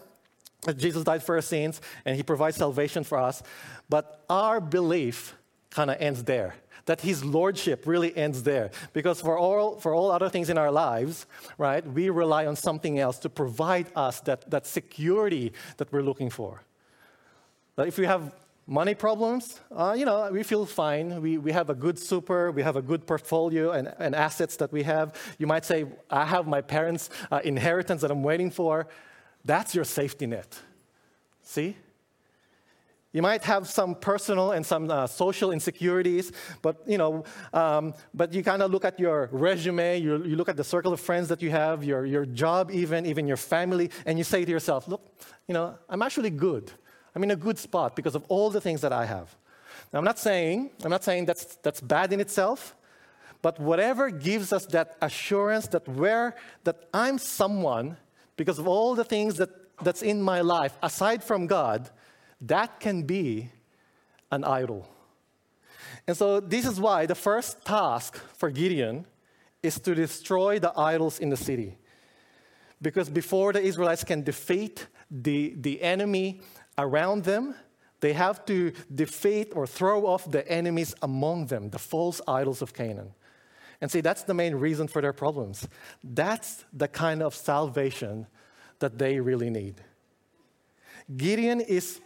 that 0.64 0.78
Jesus 0.78 1.04
died 1.04 1.24
for 1.24 1.36
our 1.36 1.42
sins 1.42 1.82
and 2.06 2.16
he 2.16 2.24
provides 2.24 2.58
salvation 2.58 3.04
for 3.04 3.18
us. 3.18 3.42
But 3.90 4.24
our 4.30 4.60
belief 4.60 5.36
kind 5.70 5.90
of 5.90 5.98
ends 6.00 6.24
there. 6.24 6.56
That 6.86 7.02
his 7.02 7.24
lordship 7.24 7.86
really 7.86 8.16
ends 8.16 8.44
there. 8.44 8.72
Because 8.94 9.20
for 9.20 9.38
all, 9.38 9.80
for 9.80 9.94
all 9.94 10.10
other 10.10 10.30
things 10.30 10.50
in 10.50 10.58
our 10.58 10.72
lives, 10.72 11.26
right, 11.58 11.86
we 11.86 12.10
rely 12.10 12.46
on 12.46 12.56
something 12.56 12.98
else 12.98 13.18
to 13.20 13.30
provide 13.30 13.88
us 13.96 14.20
that, 14.22 14.50
that 14.50 14.66
security 14.66 15.54
that 15.78 15.92
we're 15.92 16.02
looking 16.02 16.30
for. 16.30 16.64
If 17.78 17.98
we 17.98 18.06
have 18.06 18.34
Money 18.70 18.94
problems, 18.96 19.62
uh, 19.74 19.96
you 19.98 20.04
know, 20.04 20.30
we 20.30 20.44
feel 20.44 20.66
fine. 20.66 21.22
We, 21.22 21.38
we 21.38 21.54
have 21.54 21.70
a 21.70 21.74
good 21.74 21.98
super, 21.98 22.52
we 22.52 22.62
have 22.64 22.76
a 22.76 22.82
good 22.82 23.08
portfolio 23.08 23.72
and, 23.72 23.94
and 23.98 24.14
assets 24.14 24.58
that 24.58 24.74
we 24.74 24.84
have. 24.84 25.16
You 25.40 25.48
might 25.48 25.64
say, 25.64 25.86
I 26.10 26.26
have 26.26 26.48
my 26.48 26.60
parents' 26.60 27.10
uh, 27.32 27.40
inheritance 27.46 28.02
that 28.02 28.12
I'm 28.12 28.24
waiting 28.24 28.52
for. 28.52 28.90
That's 29.46 29.74
your 29.74 29.86
safety 29.86 30.26
net. 30.26 30.60
See? 31.44 31.78
You 33.14 33.22
might 33.22 33.42
have 33.46 33.70
some 33.70 33.96
personal 33.96 34.52
and 34.52 34.66
some 34.66 34.92
uh, 34.92 35.08
social 35.08 35.54
insecurities, 35.54 36.34
but 36.62 36.84
you 36.86 36.98
know, 36.98 37.24
um, 37.54 37.94
but 38.14 38.34
you 38.34 38.44
kind 38.44 38.62
of 38.62 38.70
look 38.70 38.84
at 38.84 39.00
your 39.00 39.30
resume, 39.32 39.98
you, 40.02 40.26
you 40.26 40.36
look 40.36 40.50
at 40.50 40.58
the 40.58 40.64
circle 40.66 40.92
of 40.92 41.00
friends 41.00 41.30
that 41.30 41.42
you 41.42 41.52
have, 41.52 41.86
your, 41.86 42.06
your 42.06 42.26
job, 42.26 42.70
even 42.72 43.06
even 43.06 43.28
your 43.28 43.38
family, 43.38 43.92
and 44.06 44.18
you 44.18 44.26
say 44.26 44.44
to 44.44 44.52
yourself, 44.52 44.90
"Look, 44.90 45.02
you 45.48 45.54
know, 45.54 45.76
I'm 45.88 46.02
actually 46.02 46.32
good. 46.32 46.70
I'm 47.18 47.24
in 47.24 47.32
a 47.32 47.36
good 47.36 47.58
spot 47.58 47.96
because 47.96 48.14
of 48.14 48.24
all 48.28 48.52
the 48.52 48.62
things 48.62 48.82
that 48.82 48.94
I 48.94 49.04
have. 49.06 49.36
Now, 49.92 49.98
I'm 49.98 50.06
not 50.06 50.20
saying, 50.20 50.70
I'm 50.84 50.92
not 50.92 51.04
saying 51.04 51.26
that's, 51.26 51.56
that's 51.64 51.82
bad 51.82 52.14
in 52.14 52.20
itself, 52.20 52.76
but 53.42 53.60
whatever 53.60 54.12
gives 54.12 54.54
us 54.54 54.68
that 54.68 54.98
assurance 55.02 55.66
that 55.70 55.88
where 55.88 56.36
that 56.64 56.88
I'm 56.94 57.18
someone 57.18 57.98
because 58.36 58.60
of 58.60 58.68
all 58.68 58.94
the 58.94 59.04
things 59.04 59.38
that, 59.38 59.50
that's 59.82 60.04
in 60.04 60.22
my 60.22 60.42
life 60.42 60.78
aside 60.84 61.24
from 61.24 61.48
God, 61.48 61.90
that 62.40 62.80
can 62.80 63.02
be 63.02 63.50
an 64.32 64.44
idol. 64.44 64.88
And 66.06 66.16
so 66.16 66.40
this 66.40 66.68
is 66.68 66.80
why 66.80 67.08
the 67.08 67.16
first 67.16 67.66
task 67.66 68.16
for 68.38 68.52
Gideon 68.52 69.08
is 69.64 69.80
to 69.80 69.96
destroy 69.96 70.60
the 70.60 70.72
idols 70.78 71.18
in 71.18 71.30
the 71.30 71.38
city. 71.38 71.80
Because 72.80 73.10
before 73.10 73.54
the 73.54 73.62
Israelites 73.64 74.04
can 74.04 74.22
defeat 74.22 74.86
the, 75.10 75.56
the 75.58 75.82
enemy 75.82 76.42
around 76.78 77.24
them, 77.24 77.56
they 78.00 78.14
have 78.14 78.46
to 78.46 78.72
defeat 78.94 79.54
or 79.56 79.66
throw 79.66 80.06
off 80.06 80.30
the 80.30 80.48
enemies 80.48 80.94
among 81.02 81.48
them, 81.48 81.70
the 81.70 81.80
false 81.80 82.22
idols 82.28 82.62
of 82.62 82.74
Canaan. 82.74 83.14
And 83.82 83.92
see, 83.92 84.02
that's 84.02 84.24
the 84.24 84.34
main 84.34 84.56
reason 84.56 84.88
for 84.88 85.02
their 85.02 85.14
problems. 85.14 85.68
That's 86.04 86.66
the 86.74 86.88
kind 86.88 87.22
of 87.22 87.36
salvation 87.36 88.28
that 88.80 88.98
they 88.98 89.20
really 89.20 89.50
need. 89.50 89.76
Gideon 91.16 91.62
is, 91.62 92.00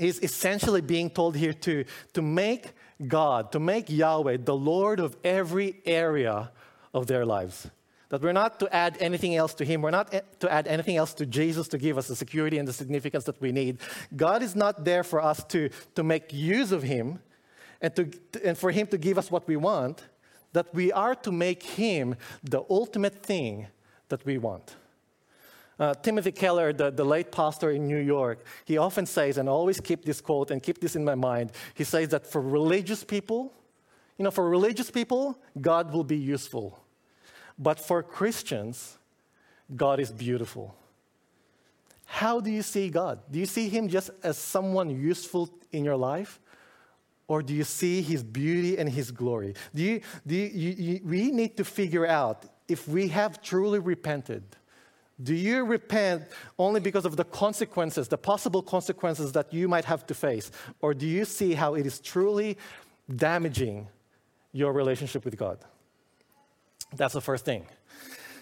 is 0.00 0.20
essentially 0.22 0.80
being 0.80 1.10
told 1.10 1.36
here 1.36 1.52
to, 1.52 1.84
to 2.14 2.22
make 2.22 2.72
God, 3.06 3.52
to 3.52 3.60
make 3.60 3.90
Yahweh 3.90 4.38
the 4.44 4.54
Lord 4.54 5.00
of 5.00 5.16
every 5.24 5.80
area 5.84 6.50
of 6.94 7.06
their 7.06 7.26
lives. 7.26 7.68
That 8.12 8.20
we're 8.20 8.34
not 8.34 8.60
to 8.60 8.68
add 8.74 8.98
anything 9.00 9.36
else 9.36 9.54
to 9.54 9.64
Him. 9.64 9.80
We're 9.80 9.90
not 9.90 10.12
to 10.40 10.52
add 10.52 10.68
anything 10.68 10.98
else 10.98 11.14
to 11.14 11.24
Jesus 11.24 11.66
to 11.68 11.78
give 11.78 11.96
us 11.96 12.08
the 12.08 12.14
security 12.14 12.58
and 12.58 12.68
the 12.68 12.72
significance 12.74 13.24
that 13.24 13.40
we 13.40 13.52
need. 13.52 13.78
God 14.14 14.42
is 14.42 14.54
not 14.54 14.84
there 14.84 15.02
for 15.02 15.22
us 15.22 15.42
to, 15.44 15.70
to 15.94 16.02
make 16.02 16.30
use 16.30 16.72
of 16.72 16.82
Him 16.82 17.20
and, 17.80 17.96
to, 17.96 18.10
and 18.44 18.58
for 18.58 18.70
Him 18.70 18.86
to 18.88 18.98
give 18.98 19.16
us 19.16 19.30
what 19.30 19.48
we 19.48 19.56
want. 19.56 20.04
That 20.52 20.74
we 20.74 20.92
are 20.92 21.14
to 21.14 21.32
make 21.32 21.62
Him 21.62 22.16
the 22.44 22.62
ultimate 22.68 23.22
thing 23.22 23.68
that 24.10 24.26
we 24.26 24.36
want. 24.36 24.76
Uh, 25.80 25.94
Timothy 25.94 26.32
Keller, 26.32 26.74
the, 26.74 26.90
the 26.90 27.06
late 27.06 27.32
pastor 27.32 27.70
in 27.70 27.86
New 27.86 27.96
York, 27.96 28.44
he 28.66 28.76
often 28.76 29.06
says, 29.06 29.38
and 29.38 29.48
I 29.48 29.52
always 29.52 29.80
keep 29.80 30.04
this 30.04 30.20
quote 30.20 30.50
and 30.50 30.62
keep 30.62 30.82
this 30.82 30.96
in 30.96 31.02
my 31.02 31.14
mind. 31.14 31.52
He 31.72 31.84
says 31.84 32.10
that 32.10 32.26
for 32.26 32.42
religious 32.42 33.04
people, 33.04 33.54
you 34.18 34.24
know, 34.24 34.30
for 34.30 34.46
religious 34.46 34.90
people, 34.90 35.38
God 35.58 35.94
will 35.94 36.04
be 36.04 36.18
useful. 36.18 36.78
But 37.58 37.78
for 37.78 38.02
Christians, 38.02 38.98
God 39.74 40.00
is 40.00 40.10
beautiful. 40.10 40.74
How 42.06 42.40
do 42.40 42.50
you 42.50 42.62
see 42.62 42.90
God? 42.90 43.20
Do 43.30 43.38
you 43.38 43.46
see 43.46 43.68
Him 43.68 43.88
just 43.88 44.10
as 44.22 44.36
someone 44.36 44.90
useful 44.90 45.48
in 45.70 45.84
your 45.84 45.96
life? 45.96 46.40
Or 47.28 47.42
do 47.42 47.54
you 47.54 47.64
see 47.64 48.02
His 48.02 48.22
beauty 48.22 48.76
and 48.76 48.88
His 48.88 49.10
glory? 49.10 49.54
Do 49.74 49.82
you, 49.82 50.00
do 50.26 50.34
you, 50.34 50.48
you, 50.48 50.70
you, 50.70 51.00
we 51.04 51.30
need 51.30 51.56
to 51.56 51.64
figure 51.64 52.06
out 52.06 52.44
if 52.68 52.88
we 52.88 53.08
have 53.08 53.42
truly 53.42 53.78
repented. 53.78 54.42
Do 55.22 55.34
you 55.34 55.64
repent 55.64 56.24
only 56.58 56.80
because 56.80 57.04
of 57.04 57.16
the 57.16 57.24
consequences, 57.24 58.08
the 58.08 58.18
possible 58.18 58.62
consequences 58.62 59.32
that 59.32 59.52
you 59.52 59.68
might 59.68 59.84
have 59.84 60.06
to 60.06 60.14
face? 60.14 60.50
Or 60.80 60.94
do 60.94 61.06
you 61.06 61.24
see 61.24 61.52
how 61.52 61.74
it 61.74 61.86
is 61.86 62.00
truly 62.00 62.56
damaging 63.14 63.88
your 64.52 64.72
relationship 64.72 65.24
with 65.24 65.36
God? 65.36 65.58
That's 66.94 67.14
the 67.14 67.20
first 67.20 67.44
thing. 67.44 67.66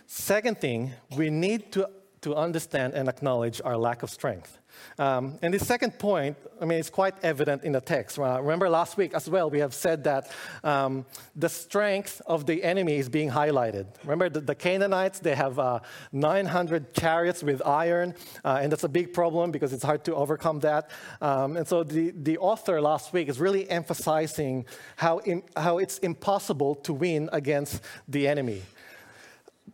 Second 0.07 0.61
thing, 0.61 0.93
we 1.17 1.31
need 1.31 1.73
to, 1.73 1.89
to 2.23 2.35
understand 2.35 2.95
and 2.95 3.09
acknowledge 3.09 3.61
our 3.65 3.77
lack 3.77 4.03
of 4.03 4.11
strength. 4.11 4.59
Um, 4.99 5.38
and 5.43 5.55
the 5.55 5.59
second 5.59 5.99
point, 5.99 6.37
I 6.61 6.64
mean, 6.64 6.79
it's 6.79 6.90
quite 6.90 7.14
evident 7.23 7.64
in 7.64 7.73
the 7.73 7.81
text. 7.81 8.19
Remember 8.19 8.69
last 8.69 8.97
week 8.97 9.14
as 9.14 9.29
well, 9.29 9.51
we 9.51 9.61
have 9.61 9.75
said 9.75 10.05
that 10.05 10.31
um, 10.62 11.07
the 11.35 11.49
strength 11.49 12.21
of 12.27 12.47
the 12.47 12.62
enemy 12.62 12.97
is 12.97 13.09
being 13.09 13.31
highlighted. 13.31 13.87
Remember 14.03 14.29
the, 14.29 14.40
the 14.40 14.55
Canaanites, 14.55 15.21
they 15.21 15.35
have 15.35 15.59
uh, 15.59 15.81
900 16.12 16.93
chariots 16.95 17.43
with 17.43 17.64
iron, 17.66 18.14
uh, 18.45 18.59
and 18.61 18.71
that's 18.71 18.85
a 18.85 18.88
big 18.88 19.12
problem 19.12 19.51
because 19.51 19.73
it's 19.73 19.85
hard 19.85 20.05
to 20.05 20.14
overcome 20.14 20.61
that. 20.61 20.90
Um, 21.21 21.57
and 21.57 21.66
so 21.66 21.83
the, 21.83 22.11
the 22.11 22.38
author 22.38 22.81
last 22.81 23.12
week 23.12 23.29
is 23.29 23.40
really 23.40 23.69
emphasizing 23.71 24.66
how, 24.97 25.19
in, 25.19 25.43
how 25.57 25.79
it's 25.79 25.99
impossible 25.99 26.75
to 26.77 26.93
win 26.93 27.29
against 27.33 27.83
the 28.09 28.29
enemy. 28.29 28.62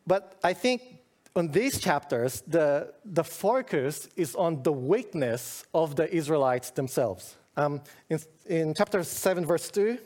But 0.07 0.39
I 0.45 0.53
think 0.53 0.96
on 1.37 1.49
these 1.49 1.79
chapters, 1.79 2.43
the, 2.47 2.93
the 3.05 3.23
focus 3.23 4.09
is 4.17 4.35
on 4.35 4.63
the 4.63 4.73
weakness 4.73 5.65
of 5.75 5.95
the 5.95 6.13
Israelites 6.15 6.71
themselves. 6.71 7.37
Um, 7.57 7.83
in, 8.09 8.19
in 8.47 8.75
chapter 8.75 9.03
7, 9.03 9.45
verse 9.45 9.71
2, 9.71 9.99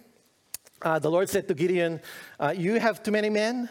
uh, 0.82 0.98
the 0.98 1.10
Lord 1.10 1.28
said 1.28 1.46
to 1.48 1.54
Gideon, 1.54 2.00
uh, 2.38 2.54
You 2.56 2.80
have 2.80 3.02
too 3.02 3.12
many 3.12 3.30
men. 3.30 3.68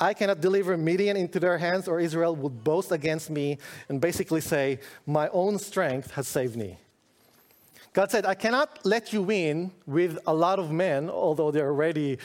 I 0.00 0.14
cannot 0.14 0.40
deliver 0.40 0.76
Midian 0.76 1.16
into 1.16 1.38
their 1.38 1.58
hands, 1.58 1.86
or 1.86 2.00
Israel 2.00 2.34
would 2.36 2.64
boast 2.64 2.92
against 2.92 3.30
me 3.30 3.58
and 3.88 4.00
basically 4.00 4.40
say, 4.40 4.80
My 5.06 5.28
own 5.28 5.58
strength 5.58 6.10
has 6.12 6.26
saved 6.26 6.56
me. 6.56 6.78
God 7.92 8.10
said, 8.10 8.26
I 8.26 8.34
cannot 8.34 8.80
let 8.84 9.12
you 9.12 9.22
win 9.22 9.70
with 9.86 10.18
a 10.26 10.34
lot 10.34 10.58
of 10.58 10.72
men, 10.72 11.08
although 11.08 11.52
they're 11.52 11.68
already, 11.68 12.18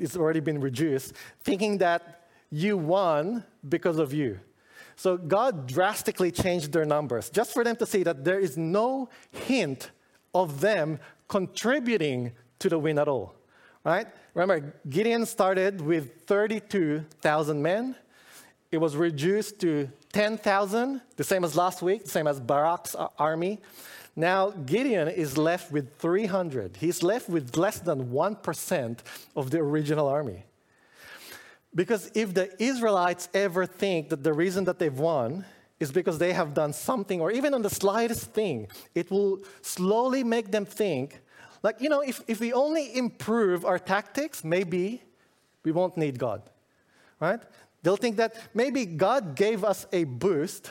it's 0.00 0.16
already 0.16 0.40
been 0.40 0.60
reduced, 0.60 1.14
thinking 1.44 1.78
that 1.78 2.21
you 2.52 2.76
won 2.76 3.42
because 3.66 3.98
of 3.98 4.12
you. 4.12 4.38
So 4.94 5.16
God 5.16 5.66
drastically 5.66 6.30
changed 6.30 6.70
their 6.70 6.84
numbers 6.84 7.30
just 7.30 7.52
for 7.52 7.64
them 7.64 7.74
to 7.76 7.86
see 7.86 8.02
that 8.02 8.24
there 8.24 8.38
is 8.38 8.56
no 8.58 9.08
hint 9.30 9.90
of 10.34 10.60
them 10.60 11.00
contributing 11.28 12.32
to 12.58 12.68
the 12.68 12.78
win 12.78 12.98
at 12.98 13.08
all. 13.08 13.34
Right? 13.84 14.06
Remember, 14.34 14.74
Gideon 14.88 15.26
started 15.26 15.80
with 15.80 16.26
32,000 16.26 17.60
men. 17.60 17.96
It 18.70 18.78
was 18.78 18.96
reduced 18.96 19.58
to 19.60 19.90
10,000, 20.12 21.00
the 21.16 21.24
same 21.24 21.44
as 21.44 21.56
last 21.56 21.82
week, 21.82 22.04
the 22.04 22.10
same 22.10 22.26
as 22.26 22.38
Barak's 22.38 22.94
army. 23.18 23.60
Now, 24.14 24.50
Gideon 24.50 25.08
is 25.08 25.38
left 25.38 25.72
with 25.72 25.96
300. 25.96 26.76
He's 26.76 27.02
left 27.02 27.28
with 27.28 27.56
less 27.56 27.80
than 27.80 28.10
1% 28.10 28.98
of 29.34 29.50
the 29.50 29.58
original 29.58 30.06
army. 30.06 30.44
Because 31.74 32.10
if 32.14 32.34
the 32.34 32.50
Israelites 32.62 33.28
ever 33.32 33.66
think 33.66 34.10
that 34.10 34.22
the 34.22 34.32
reason 34.32 34.64
that 34.64 34.78
they've 34.78 34.98
won 34.98 35.44
is 35.80 35.90
because 35.90 36.18
they 36.18 36.32
have 36.32 36.54
done 36.54 36.72
something, 36.72 37.20
or 37.20 37.32
even 37.32 37.54
on 37.54 37.62
the 37.62 37.70
slightest 37.70 38.30
thing, 38.32 38.68
it 38.94 39.10
will 39.10 39.40
slowly 39.62 40.22
make 40.22 40.50
them 40.50 40.64
think, 40.64 41.20
like, 41.62 41.80
you 41.80 41.88
know, 41.88 42.00
if, 42.00 42.22
if 42.28 42.40
we 42.40 42.52
only 42.52 42.96
improve 42.96 43.64
our 43.64 43.78
tactics, 43.78 44.44
maybe 44.44 45.02
we 45.64 45.72
won't 45.72 45.96
need 45.96 46.18
God, 46.18 46.42
right? 47.20 47.40
They'll 47.82 47.96
think 47.96 48.16
that 48.16 48.36
maybe 48.54 48.86
God 48.86 49.34
gave 49.34 49.64
us 49.64 49.86
a 49.92 50.04
boost, 50.04 50.70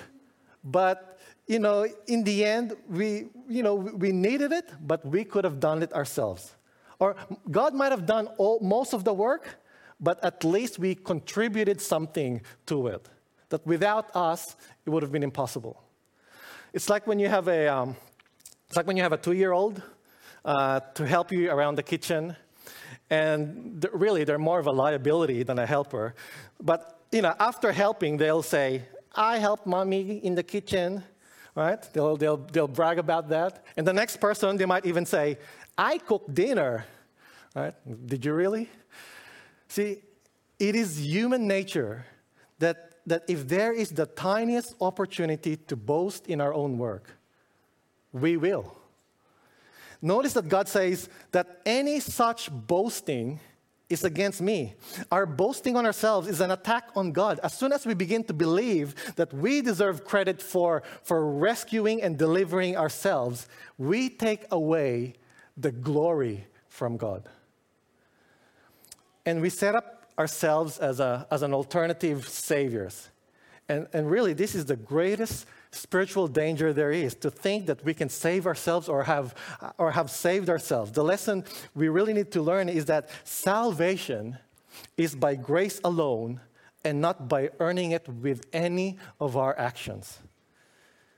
but, 0.63 1.19
you 1.47 1.59
know, 1.59 1.87
in 2.07 2.23
the 2.23 2.45
end, 2.45 2.75
we, 2.87 3.29
you 3.49 3.63
know, 3.63 3.75
we 3.75 4.11
needed 4.11 4.51
it, 4.51 4.69
but 4.81 5.05
we 5.05 5.23
could 5.23 5.43
have 5.43 5.59
done 5.59 5.81
it 5.81 5.91
ourselves. 5.93 6.53
Or 6.99 7.15
God 7.49 7.73
might 7.73 7.91
have 7.91 8.05
done 8.05 8.27
all, 8.37 8.59
most 8.59 8.93
of 8.93 9.03
the 9.03 9.13
work, 9.13 9.60
but 10.01 10.23
at 10.23 10.43
least 10.43 10.79
we 10.79 10.95
contributed 10.95 11.79
something 11.79 12.41
to 12.65 12.87
it. 12.87 13.07
That 13.49 13.65
without 13.65 14.13
us, 14.15 14.55
it 14.85 14.89
would 14.89 15.03
have 15.03 15.11
been 15.11 15.23
impossible. 15.23 15.81
It's 16.73 16.89
like 16.89 17.05
when 17.05 17.19
you 17.19 17.29
have 17.29 17.47
a, 17.47 17.67
um, 17.67 17.95
it's 18.67 18.75
like 18.75 18.87
when 18.87 18.97
you 18.97 19.03
have 19.03 19.13
a 19.13 19.17
two-year-old 19.17 19.81
uh, 20.43 20.79
to 20.95 21.05
help 21.05 21.31
you 21.31 21.51
around 21.51 21.75
the 21.75 21.83
kitchen, 21.83 22.35
and 23.09 23.81
th- 23.81 23.93
really 23.93 24.23
they're 24.23 24.39
more 24.39 24.59
of 24.59 24.67
a 24.67 24.71
liability 24.71 25.43
than 25.43 25.59
a 25.59 25.65
helper. 25.65 26.15
But 26.59 26.99
you 27.11 27.21
know, 27.21 27.35
after 27.39 27.71
helping, 27.71 28.17
they'll 28.17 28.41
say, 28.43 28.83
"I 29.13 29.37
helped 29.37 29.67
mommy 29.67 30.17
in 30.23 30.35
the 30.35 30.43
kitchen." 30.43 31.03
Right? 31.53 31.81
They'll, 31.91 32.15
they'll, 32.15 32.37
they'll 32.37 32.69
brag 32.69 32.97
about 32.97 33.27
that. 33.27 33.65
And 33.75 33.85
the 33.85 33.91
next 33.91 34.21
person, 34.21 34.55
they 34.55 34.65
might 34.65 34.85
even 34.85 35.05
say, 35.05 35.37
I 35.77 35.97
cooked 35.97 36.33
dinner. 36.33 36.85
Right? 37.53 37.73
Did 38.07 38.23
you 38.23 38.33
really? 38.33 38.69
See, 39.71 40.01
it 40.59 40.75
is 40.75 40.99
human 40.99 41.47
nature 41.47 42.05
that, 42.59 42.95
that 43.07 43.23
if 43.29 43.47
there 43.47 43.71
is 43.71 43.91
the 43.91 44.05
tiniest 44.05 44.75
opportunity 44.81 45.55
to 45.55 45.77
boast 45.77 46.27
in 46.27 46.41
our 46.41 46.53
own 46.53 46.77
work, 46.77 47.09
we 48.11 48.35
will. 48.35 48.75
Notice 50.01 50.33
that 50.33 50.49
God 50.49 50.67
says 50.67 51.07
that 51.31 51.61
any 51.65 52.01
such 52.01 52.51
boasting 52.51 53.39
is 53.87 54.03
against 54.03 54.41
me. 54.41 54.73
Our 55.09 55.25
boasting 55.25 55.77
on 55.77 55.85
ourselves 55.85 56.27
is 56.27 56.41
an 56.41 56.51
attack 56.51 56.89
on 56.93 57.13
God. 57.13 57.39
As 57.41 57.53
soon 57.53 57.71
as 57.71 57.85
we 57.85 57.93
begin 57.93 58.25
to 58.25 58.33
believe 58.33 59.15
that 59.15 59.33
we 59.33 59.61
deserve 59.61 60.03
credit 60.03 60.41
for, 60.41 60.83
for 61.01 61.31
rescuing 61.31 62.01
and 62.01 62.17
delivering 62.17 62.75
ourselves, 62.75 63.47
we 63.77 64.09
take 64.09 64.43
away 64.51 65.13
the 65.55 65.71
glory 65.71 66.45
from 66.67 66.97
God 66.97 67.23
and 69.25 69.41
we 69.41 69.49
set 69.49 69.75
up 69.75 70.05
ourselves 70.17 70.77
as, 70.77 70.99
a, 70.99 71.27
as 71.31 71.41
an 71.41 71.53
alternative 71.53 72.27
saviors. 72.27 73.09
And, 73.69 73.87
and 73.93 74.09
really, 74.09 74.33
this 74.33 74.55
is 74.55 74.65
the 74.65 74.75
greatest 74.75 75.45
spiritual 75.71 76.27
danger 76.27 76.73
there 76.73 76.91
is 76.91 77.15
to 77.15 77.31
think 77.31 77.65
that 77.67 77.83
we 77.85 77.93
can 77.93 78.09
save 78.09 78.45
ourselves 78.45 78.89
or 78.89 79.03
have, 79.03 79.33
or 79.77 79.91
have 79.91 80.11
saved 80.11 80.49
ourselves. 80.49 80.91
The 80.91 81.03
lesson 81.03 81.45
we 81.73 81.87
really 81.87 82.13
need 82.13 82.31
to 82.33 82.41
learn 82.41 82.67
is 82.67 82.85
that 82.85 83.09
salvation 83.23 84.37
is 84.97 85.15
by 85.15 85.35
grace 85.35 85.79
alone 85.83 86.41
and 86.83 86.99
not 86.99 87.29
by 87.29 87.49
earning 87.59 87.91
it 87.91 88.07
with 88.09 88.45
any 88.51 88.97
of 89.19 89.37
our 89.37 89.57
actions. 89.57 90.19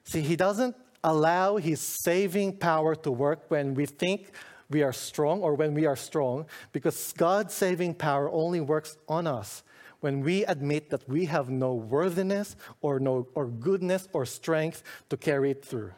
See, 0.04 0.22
He 0.22 0.36
doesn't 0.36 0.76
allow 1.04 1.58
His 1.58 1.80
saving 1.82 2.58
power 2.58 2.96
to 2.96 3.12
work 3.12 3.50
when 3.50 3.74
we 3.74 3.86
think 3.86 4.32
we 4.74 4.84
are 4.84 4.92
strong 4.92 5.42
or 5.42 5.54
when 5.54 5.74
we 5.74 5.86
are 5.86 5.96
strong, 5.96 6.46
because 6.72 7.14
God's 7.14 7.54
saving 7.54 7.94
power 7.94 8.30
only 8.30 8.60
works 8.60 8.98
on 9.08 9.28
us 9.28 9.64
when 10.02 10.20
we 10.20 10.44
admit 10.46 10.90
that 10.90 11.08
we 11.08 11.26
have 11.26 11.50
no 11.50 11.74
worthiness 11.74 12.58
or, 12.82 13.00
no, 13.00 13.26
or 13.36 13.46
goodness 13.46 14.10
or 14.12 14.26
strength 14.26 14.84
to 15.10 15.16
carry 15.16 15.52
it 15.52 15.64
through. 15.64 15.94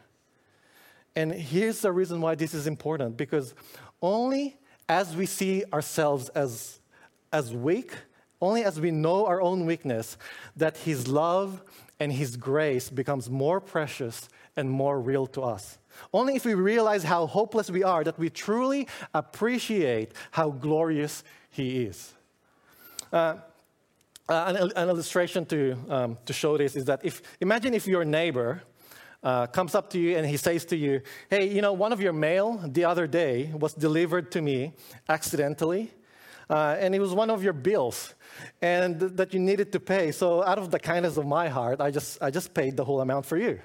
And 1.16 1.32
here's 1.32 1.80
the 1.80 1.90
reason 1.90 2.20
why 2.20 2.36
this 2.36 2.54
is 2.54 2.68
important 2.68 3.16
because 3.16 3.54
only 4.00 4.58
as 4.88 5.16
we 5.16 5.26
see 5.26 5.64
ourselves 5.72 6.28
as, 6.28 6.78
as 7.32 7.52
weak, 7.52 7.94
only 8.40 8.62
as 8.62 8.78
we 8.78 8.92
know 8.92 9.26
our 9.26 9.40
own 9.40 9.66
weakness, 9.66 10.16
that 10.56 10.76
His 10.76 11.08
love 11.08 11.62
and 11.98 12.12
His 12.12 12.36
grace 12.36 12.90
becomes 12.90 13.30
more 13.30 13.60
precious 13.60 14.28
and 14.56 14.70
more 14.70 15.00
real 15.00 15.26
to 15.28 15.42
us. 15.42 15.78
Only 16.12 16.36
if 16.36 16.44
we 16.44 16.54
realize 16.54 17.02
how 17.02 17.26
hopeless 17.26 17.70
we 17.70 17.82
are 17.82 18.04
that 18.04 18.18
we 18.18 18.30
truly 18.30 18.88
appreciate 19.14 20.12
how 20.30 20.50
glorious 20.50 21.24
He 21.50 21.84
is. 21.84 22.12
Uh, 23.12 23.36
uh, 24.28 24.54
an, 24.58 24.72
an, 24.74 24.88
illustration 24.88 25.46
to, 25.46 25.76
um, 25.88 26.18
to 26.26 26.32
show 26.32 26.58
this 26.58 26.74
is 26.74 26.84
that 26.86 27.04
if 27.04 27.22
imagine 27.40 27.74
if 27.74 27.86
your 27.86 28.04
neighbor 28.04 28.60
uh, 29.22 29.46
comes 29.46 29.74
up 29.74 29.88
to 29.90 29.98
you 29.98 30.16
and 30.16 30.26
he 30.26 30.36
says 30.36 30.64
to 30.64 30.76
you, 30.76 31.00
Hey, 31.30 31.48
you 31.48 31.62
know, 31.62 31.72
one 31.72 31.92
of 31.92 32.00
your 32.00 32.12
mail 32.12 32.60
the 32.66 32.84
other 32.84 33.06
day 33.06 33.52
was 33.54 33.72
delivered 33.72 34.30
to 34.32 34.42
me 34.42 34.72
accidentally, 35.08 35.92
uh, 36.48 36.76
and 36.78 36.94
it 36.94 37.00
was 37.00 37.12
one 37.12 37.30
of 37.30 37.42
your 37.42 37.52
bills 37.52 38.14
and 38.62 39.00
th- 39.00 39.12
that 39.12 39.34
you 39.34 39.40
needed 39.40 39.72
to 39.72 39.80
pay. 39.80 40.12
So, 40.12 40.42
out 40.44 40.58
of 40.58 40.70
the 40.70 40.78
kindness 40.78 41.16
of 41.16 41.26
my 41.26 41.48
heart, 41.48 41.80
I 41.80 41.90
just, 41.90 42.22
I 42.22 42.30
just 42.30 42.54
paid 42.54 42.76
the 42.76 42.84
whole 42.84 43.00
amount 43.00 43.26
for 43.26 43.36
you. 43.36 43.60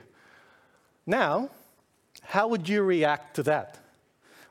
Now, 1.06 1.50
how 2.22 2.48
would 2.48 2.68
you 2.68 2.82
react 2.82 3.36
to 3.36 3.44
that? 3.44 3.80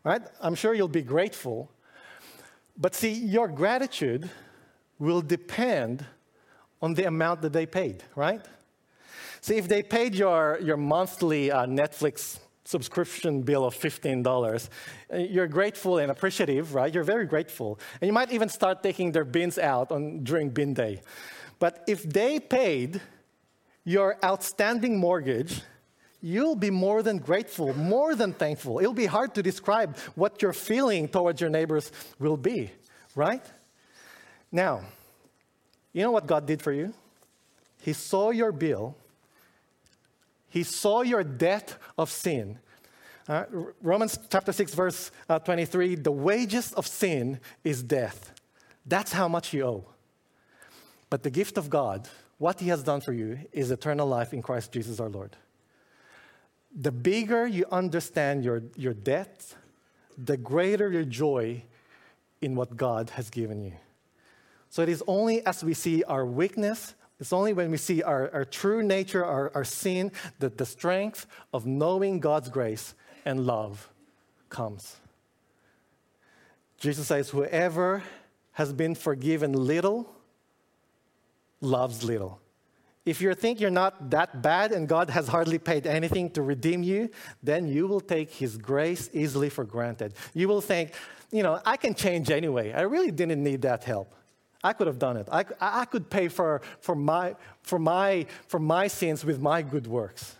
Right? 0.05 0.23
I'm 0.41 0.55
sure 0.55 0.75
you'll 0.75 0.89
be 0.89 1.03
grateful. 1.03 1.71
But 2.77 2.95
see, 2.95 3.13
your 3.13 3.49
gratitude 3.49 4.31
will 4.99 5.21
depend 5.21 6.05
on 6.81 6.95
the 6.95 7.07
amount 7.07 7.43
that 7.43 7.53
they 7.53 7.67
paid, 7.67 8.03
right? 8.15 8.41
See, 9.41 9.57
if 9.57 9.69
they 9.69 9.83
paid 9.83 10.15
your, 10.15 10.59
your 10.63 10.77
monthly 10.77 11.51
uh, 11.51 11.67
Netflix 11.67 12.39
subscription 12.71 13.43
bill 13.43 13.65
of 13.65 13.75
$15, 13.75 14.69
uh, 15.13 15.17
you're 15.17 15.49
grateful 15.49 15.99
and 15.99 16.11
appreciative, 16.11 16.75
right? 16.75 16.95
You're 16.95 17.05
very 17.05 17.27
grateful. 17.27 17.79
And 18.01 18.07
you 18.07 18.13
might 18.13 18.33
even 18.33 18.49
start 18.49 18.83
taking 18.83 19.13
their 19.13 19.25
bins 19.25 19.59
out 19.59 19.91
on, 19.91 20.23
during 20.23 20.51
bin 20.51 20.75
day. 20.75 21.03
But 21.59 21.85
if 21.89 22.03
they 22.05 22.39
paid 22.39 23.01
your 23.85 24.17
outstanding 24.25 24.99
mortgage, 24.99 25.63
you'll 26.23 26.55
be 26.55 26.71
more 26.71 27.03
than 27.03 27.19
grateful, 27.19 27.75
more 27.75 28.15
than 28.15 28.33
thankful. 28.33 28.79
It'll 28.79 28.93
be 28.93 29.07
hard 29.07 29.35
to 29.35 29.43
describe 29.43 29.97
what 30.15 30.41
your 30.41 30.53
feeling 30.53 31.09
towards 31.09 31.41
your 31.41 31.51
neighbors 31.51 31.91
will 32.19 32.37
be, 32.37 32.71
right? 33.15 33.45
Now, 34.53 34.83
you 35.93 36.03
know 36.03 36.13
what 36.13 36.27
God 36.27 36.47
did 36.47 36.63
for 36.63 36.73
you? 36.73 36.95
He 37.83 37.93
saw 37.95 38.31
your 38.31 38.53
bill, 38.53 38.97
He 40.51 40.65
saw 40.65 41.03
your 41.03 41.25
debt 41.25 41.77
of 41.97 42.11
sin. 42.11 42.59
Uh, 43.29 43.45
Romans 43.81 44.19
chapter 44.29 44.53
6, 44.53 44.75
verse 44.75 45.11
uh, 45.29 45.39
23 45.39 45.95
the 45.95 46.11
wages 46.11 46.73
of 46.73 46.87
sin 46.87 47.41
is 47.63 47.83
death. 47.83 48.33
That's 48.85 49.13
how 49.13 49.29
much 49.29 49.55
you 49.55 49.65
owe. 49.65 49.85
But 51.09 51.23
the 51.23 51.31
gift 51.31 51.57
of 51.57 51.71
God, 51.71 52.09
what 52.39 52.61
He 52.61 52.69
has 52.69 52.83
done 52.83 53.01
for 53.01 53.13
you, 53.13 53.39
is 53.53 53.71
eternal 53.71 54.07
life 54.07 54.33
in 54.33 54.43
Christ 54.43 54.73
Jesus 54.73 54.99
our 55.01 55.09
Lord. 55.09 55.37
The 56.75 56.93
bigger 56.93 57.47
you 57.47 57.67
understand 57.71 58.45
your, 58.45 58.63
your 58.77 58.95
debt, 58.95 59.55
the 60.17 60.37
greater 60.37 60.91
your 60.91 61.05
joy 61.05 61.63
in 62.41 62.55
what 62.55 62.77
God 62.77 63.11
has 63.11 63.31
given 63.31 63.63
you. 63.63 63.73
So 64.71 64.83
it 64.83 64.89
is 64.89 65.03
only 65.07 65.45
as 65.45 65.65
we 65.65 65.75
see 65.75 66.05
our 66.05 66.25
weakness, 66.25 66.95
it's 67.21 67.35
only 67.35 67.53
when 67.53 67.71
we 67.71 67.77
see 67.77 68.03
our, 68.03 68.31
our 68.33 68.45
true 68.47 68.83
nature, 68.83 69.25
our, 69.25 69.53
our 69.55 69.65
sin, 69.65 70.11
that 70.39 70.57
the 70.57 70.65
strength 70.65 71.27
of 71.53 71.67
knowing 71.67 72.19
God's 72.19 72.49
grace 72.49 72.95
and 73.27 73.47
love 73.47 73.91
comes. 74.49 74.97
Jesus 76.79 77.09
says, 77.09 77.29
Whoever 77.29 78.03
has 78.53 78.73
been 78.73 78.95
forgiven 78.95 79.53
little 79.53 80.11
loves 81.61 82.03
little. 82.03 82.41
If 83.05 83.21
you 83.21 83.35
think 83.35 83.61
you're 83.61 83.71
not 83.71 84.11
that 84.11 84.41
bad 84.41 84.73
and 84.73 84.89
God 84.89 85.11
has 85.11 85.29
hardly 85.29 85.59
paid 85.59 85.87
anything 85.87 86.31
to 86.31 86.43
redeem 86.43 86.83
you, 86.83 87.11
then 87.43 87.67
you 87.67 87.87
will 87.87 88.01
take 88.01 88.31
His 88.31 88.57
grace 88.57 89.11
easily 89.13 89.51
for 89.51 89.65
granted. 89.65 90.15
You 90.33 90.49
will 90.49 90.61
think, 90.61 90.93
you 91.31 91.43
know, 91.43 91.61
I 91.67 91.77
can 91.77 91.95
change 91.95 92.31
anyway. 92.31 92.73
I 92.73 92.83
really 92.83 93.11
didn't 93.11 93.43
need 93.43 93.63
that 93.63 93.85
help. 93.85 94.15
I 94.63 94.73
could 94.73 94.87
have 94.87 94.99
done 94.99 95.17
it. 95.17 95.29
I, 95.31 95.45
I 95.61 95.85
could 95.87 96.11
pay 96.11 96.29
for, 96.29 96.61
for, 96.81 96.95
my, 96.95 97.35
for, 97.63 97.79
my, 97.79 98.27
for 98.47 98.61
my 98.61 98.89
sins 98.89 99.25
with 99.25 99.41
my 99.41 99.63
good 99.63 99.87
works. 99.87 100.37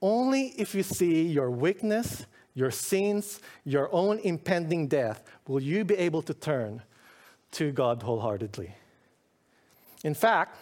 Only 0.00 0.54
if 0.56 0.74
you 0.74 0.82
see 0.82 1.26
your 1.26 1.50
weakness, 1.50 2.24
your 2.54 2.70
sins, 2.70 3.40
your 3.64 3.92
own 3.92 4.18
impending 4.20 4.88
death, 4.88 5.22
will 5.46 5.60
you 5.60 5.84
be 5.84 5.96
able 5.96 6.22
to 6.22 6.34
turn 6.34 6.82
to 7.52 7.72
God 7.72 8.02
wholeheartedly. 8.02 8.74
In 10.04 10.14
fact, 10.14 10.56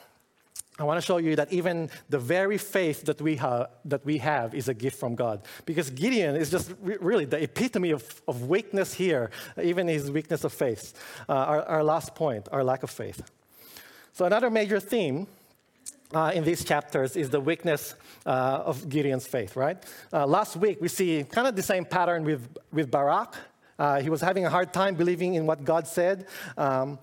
I 0.79 0.85
want 0.85 0.99
to 0.99 1.07
show 1.07 1.17
you 1.17 1.37
that 1.37 1.53
even 1.53 1.89
the 2.11 2.19
very 2.19 2.59
faith 2.59 3.05
that 3.05 3.21
we, 3.21 3.37
ha- 3.37 3.69
that 3.87 4.05
we 4.05 4.19
have 4.19 4.55
is 4.55 4.69
a 4.69 4.75
gift 4.75 4.99
from 4.99 5.15
God. 5.15 5.43
Because 5.65 5.89
Gideon 5.89 6.37
is 6.37 6.51
just 6.51 6.75
re- 6.83 6.99
really 7.01 7.25
the 7.25 7.43
epitome 7.43 7.93
of, 7.93 8.23
of 8.29 8.49
weakness 8.49 8.93
here, 8.93 9.31
even 9.63 9.89
his 9.89 10.11
weakness 10.11 10.45
of 10.45 10.53
faith. 10.53 10.93
Uh, 11.29 11.33
our, 11.33 11.63
our 11.63 11.85
last 11.85 12.15
point, 12.15 12.49
our 12.53 12.63
lack 12.63 12.83
of 12.83 12.91
faith. 12.91 13.23
So, 14.13 14.27
another 14.27 14.51
major 14.51 14.79
theme 14.81 15.27
uh, 16.15 16.33
in 16.35 16.45
these 16.45 16.65
chapters 16.65 17.17
is 17.17 17.31
the 17.31 17.41
weakness 17.41 17.95
uh, 18.27 18.63
of 18.65 18.89
Gideon's 18.89 19.27
faith, 19.27 19.57
right? 19.57 19.83
Uh, 20.13 20.27
last 20.27 20.57
week, 20.57 20.81
we 20.81 20.89
see 20.89 21.25
kind 21.25 21.49
of 21.49 21.57
the 21.57 21.63
same 21.63 21.85
pattern 21.85 22.25
with, 22.25 22.47
with 22.73 22.91
Barak. 22.91 23.35
Uh, 23.79 24.01
he 24.01 24.11
was 24.11 24.21
having 24.21 24.45
a 24.45 24.51
hard 24.51 24.73
time 24.73 24.95
believing 24.95 25.35
in 25.35 25.47
what 25.47 25.65
God 25.65 25.87
said. 25.87 26.27
Um, 26.57 26.99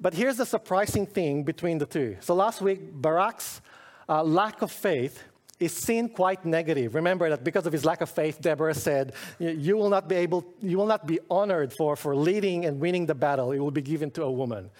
but 0.00 0.14
here's 0.14 0.36
the 0.36 0.46
surprising 0.46 1.06
thing 1.06 1.42
between 1.42 1.78
the 1.78 1.86
two. 1.86 2.16
So 2.20 2.34
last 2.34 2.60
week, 2.60 2.92
Barak's 2.92 3.60
uh, 4.08 4.22
lack 4.22 4.62
of 4.62 4.70
faith 4.70 5.22
is 5.58 5.72
seen 5.72 6.08
quite 6.08 6.44
negative. 6.44 6.94
Remember 6.94 7.30
that 7.30 7.42
because 7.42 7.66
of 7.66 7.72
his 7.72 7.84
lack 7.84 8.02
of 8.02 8.10
faith, 8.10 8.40
Deborah 8.40 8.74
said, 8.74 9.14
You 9.38 9.76
will 9.76 9.88
not 9.88 10.08
be 10.08 10.16
able, 10.16 10.44
you 10.60 10.76
will 10.76 10.86
not 10.86 11.06
be 11.06 11.18
honored 11.30 11.72
for, 11.72 11.96
for 11.96 12.14
leading 12.14 12.66
and 12.66 12.78
winning 12.78 13.06
the 13.06 13.14
battle. 13.14 13.52
It 13.52 13.58
will 13.58 13.70
be 13.70 13.82
given 13.82 14.10
to 14.12 14.24
a 14.24 14.30
woman. 14.30 14.70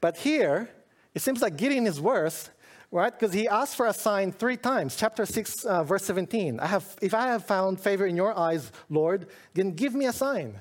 But 0.00 0.16
here, 0.16 0.70
it 1.14 1.20
seems 1.20 1.42
like 1.42 1.56
Gideon 1.56 1.86
is 1.86 2.00
worse, 2.00 2.48
right? 2.90 3.12
Because 3.12 3.34
he 3.34 3.46
asked 3.46 3.76
for 3.76 3.86
a 3.86 3.92
sign 3.92 4.32
three 4.32 4.56
times. 4.56 4.96
Chapter 4.96 5.26
6, 5.26 5.64
uh, 5.64 5.84
verse 5.84 6.04
17. 6.04 6.58
I 6.58 6.66
have, 6.66 6.96
if 7.02 7.12
I 7.12 7.26
have 7.26 7.46
found 7.46 7.80
favor 7.80 8.06
in 8.06 8.16
your 8.16 8.36
eyes, 8.38 8.72
Lord, 8.88 9.26
then 9.52 9.72
give 9.72 9.94
me 9.94 10.06
a 10.06 10.12
sign. 10.12 10.60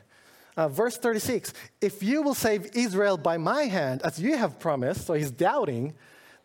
Uh, 0.56 0.68
verse 0.68 0.98
36 0.98 1.54
If 1.82 2.04
you 2.04 2.22
will 2.22 2.36
save 2.36 2.76
Israel 2.76 3.18
by 3.18 3.38
my 3.38 3.64
hand, 3.64 4.02
as 4.04 4.20
you 4.20 4.38
have 4.38 4.60
promised, 4.60 5.08
so 5.08 5.14
he's 5.14 5.32
doubting, 5.32 5.94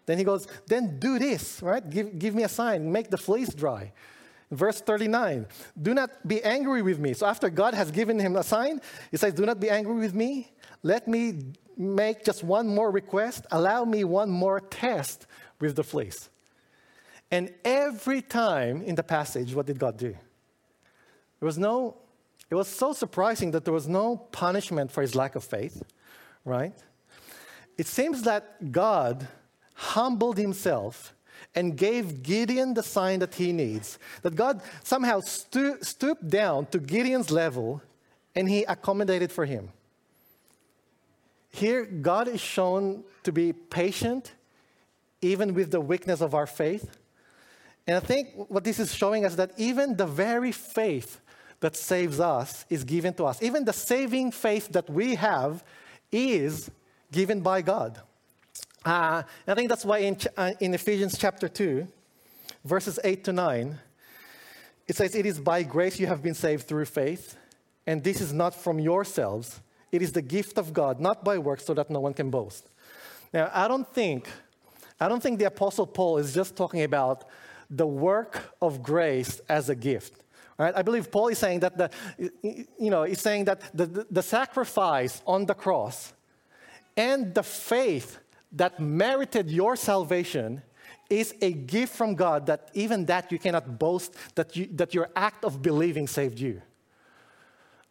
then 0.07 0.19
he 0.19 0.25
goes, 0.25 0.47
Then 0.67 0.99
do 0.99 1.19
this, 1.19 1.63
right? 1.63 1.89
Give, 1.89 2.19
give 2.19 2.35
me 2.35 2.43
a 2.43 2.49
sign, 2.49 2.91
make 2.91 3.11
the 3.11 3.19
fleece 3.19 3.53
dry. 3.53 3.93
Verse 4.51 4.81
39 4.81 5.47
Do 5.81 5.93
not 5.93 6.27
be 6.27 6.43
angry 6.43 6.83
with 6.83 6.99
me. 6.99 7.13
So 7.13 7.27
after 7.27 7.51
God 7.51 7.75
has 7.75 7.91
given 7.91 8.19
him 8.19 8.37
a 8.37 8.43
sign, 8.43 8.81
he 9.11 9.17
says, 9.17 9.35
Do 9.35 9.45
not 9.45 9.61
be 9.61 9.69
angry 9.69 9.95
with 9.95 10.15
me. 10.15 10.51
Let 10.83 11.09
me 11.09 11.53
make 11.77 12.25
just 12.25 12.43
one 12.43 12.67
more 12.67 12.91
request. 12.91 13.47
Allow 13.51 13.85
me 13.85 14.05
one 14.05 14.31
more 14.31 14.61
test 14.61 15.27
with 15.61 15.77
the 15.77 15.85
fleece. 15.85 16.31
And 17.31 17.53
every 17.65 18.23
time 18.23 18.81
in 18.81 18.95
the 18.95 19.03
passage, 19.03 19.55
what 19.55 19.67
did 19.67 19.79
God 19.79 19.99
do? 19.99 20.13
There 20.13 21.47
was 21.47 21.59
no 21.59 21.99
it 22.51 22.55
was 22.55 22.69
so 22.69 22.93
surprising 22.93 23.51
that 23.51 23.65
there 23.65 23.75
was 23.75 23.89
no 23.89 24.17
punishment 24.17 24.91
for 24.91 25.03
his 25.03 25.15
lack 25.15 25.35
of 25.35 25.45
faith, 25.45 25.83
right? 26.45 26.75
It 27.77 27.87
seems 27.87 28.23
that 28.23 28.73
God 28.73 29.29
humbled 29.75 30.39
himself 30.39 31.15
and 31.55 31.77
gave 31.77 32.23
Gideon 32.23 32.75
the 32.75 32.83
sign 32.83 33.21
that 33.21 33.35
he 33.35 33.53
needs. 33.53 33.99
That 34.23 34.35
God 34.35 34.63
somehow 34.83 35.21
stooped 35.21 36.29
down 36.29 36.67
to 36.67 36.79
Gideon's 36.79 37.31
level 37.31 37.83
and 38.35 38.49
he 38.49 38.65
accommodated 38.65 39.31
for 39.31 39.45
him. 39.45 39.71
Here, 41.51 41.85
God 41.85 42.29
is 42.29 42.41
shown 42.41 43.05
to 43.25 43.33
be 43.33 43.53
patient 43.53 44.33
even 45.21 45.55
with 45.55 45.71
the 45.71 45.81
weakness 45.81 46.21
of 46.21 46.35
our 46.35 46.47
faith. 46.47 46.97
And 47.87 47.97
I 47.97 48.01
think 48.01 48.29
what 48.49 48.65
this 48.65 48.79
is 48.79 48.95
showing 48.95 49.25
us 49.25 49.35
that 49.37 49.53
even 49.57 49.97
the 49.97 50.07
very 50.07 50.53
faith 50.53 51.21
that 51.61 51.77
saves 51.77 52.21
us 52.21 52.65
is 52.71 52.85
given 52.85 53.15
to 53.15 53.25
us. 53.25 53.43
Even 53.43 53.65
the 53.65 53.73
saving 53.73 54.31
faith 54.31 54.69
that 54.73 54.89
we 54.89 55.17
have 55.17 55.65
is 56.13 56.71
given 57.11 57.41
by 57.41 57.63
God. 57.63 58.01
Uh, 58.85 59.23
I 59.47 59.55
think 59.55 59.69
that's 59.69 59.85
why 59.85 59.99
in, 59.99 60.17
uh, 60.37 60.53
in 60.61 60.73
Ephesians 60.75 61.19
chapter 61.19 61.49
2, 61.49 61.87
verses 62.65 62.99
8 63.03 63.25
to 63.25 63.33
9, 63.33 63.79
it 64.87 64.97
says, 64.97 65.15
It 65.15 65.27
is 65.27 65.41
by 65.41 65.63
grace 65.63 65.99
you 65.99 66.07
have 66.07 66.23
been 66.23 66.35
saved 66.35 66.67
through 66.67 66.87
faith, 66.87 67.37
and 67.87 68.03
this 68.03 68.21
is 68.21 68.33
not 68.33 68.55
from 68.55 68.79
yourselves. 68.79 69.61
It 69.91 70.03
is 70.03 70.13
the 70.13 70.23
gift 70.23 70.59
of 70.59 70.73
God, 70.73 71.01
not 71.01 71.25
by 71.25 71.39
works, 71.39 71.65
so 71.65 71.75
that 71.75 71.91
no 71.91 72.01
one 72.01 72.15
can 72.15 72.31
boast. 72.31 72.69
Now, 73.33 73.51
I 73.53 73.69
don't 73.69 73.87
think, 73.93 74.29
I 75.01 75.09
don't 75.09 75.23
think 75.23 75.39
the 75.39 75.47
Apostle 75.47 75.87
Paul 75.87 76.19
is 76.19 76.33
just 76.33 76.57
talking 76.57 76.83
about 76.83 77.25
the 77.69 77.87
work 77.87 78.55
of 78.63 78.83
grace 78.83 79.41
as 79.49 79.69
a 79.69 79.75
gift. 79.75 80.15
Right? 80.59 80.75
I 80.77 80.83
believe 80.83 81.11
Paul 81.11 81.29
is 81.29 81.39
saying 81.39 81.61
that 81.61 81.79
the, 81.79 81.91
you 82.43 82.91
know, 82.91 83.05
he's 83.05 83.21
saying 83.21 83.45
that 83.45 83.63
the, 83.73 84.07
the, 84.11 84.23
sacrifice 84.23 85.23
on 85.25 85.47
the 85.47 85.55
cross 85.55 86.13
and 86.97 87.33
the 87.33 87.45
faith 87.45 88.19
that 88.51 88.81
merited 88.81 89.51
your 89.51 89.77
salvation 89.77 90.63
is 91.09 91.33
a 91.41 91.53
gift 91.53 91.95
from 91.95 92.17
God 92.17 92.47
that 92.47 92.71
even 92.75 93.07
that 93.07 93.31
you 93.31 93.39
cannot 93.39 93.79
boast 93.79 94.15
that, 94.35 94.57
you, 94.57 94.69
that 94.73 94.95
your 94.95 95.11
act 95.15 95.45
of 95.45 95.63
believing 95.63 96.09
saved 96.09 96.41
you. 96.41 96.61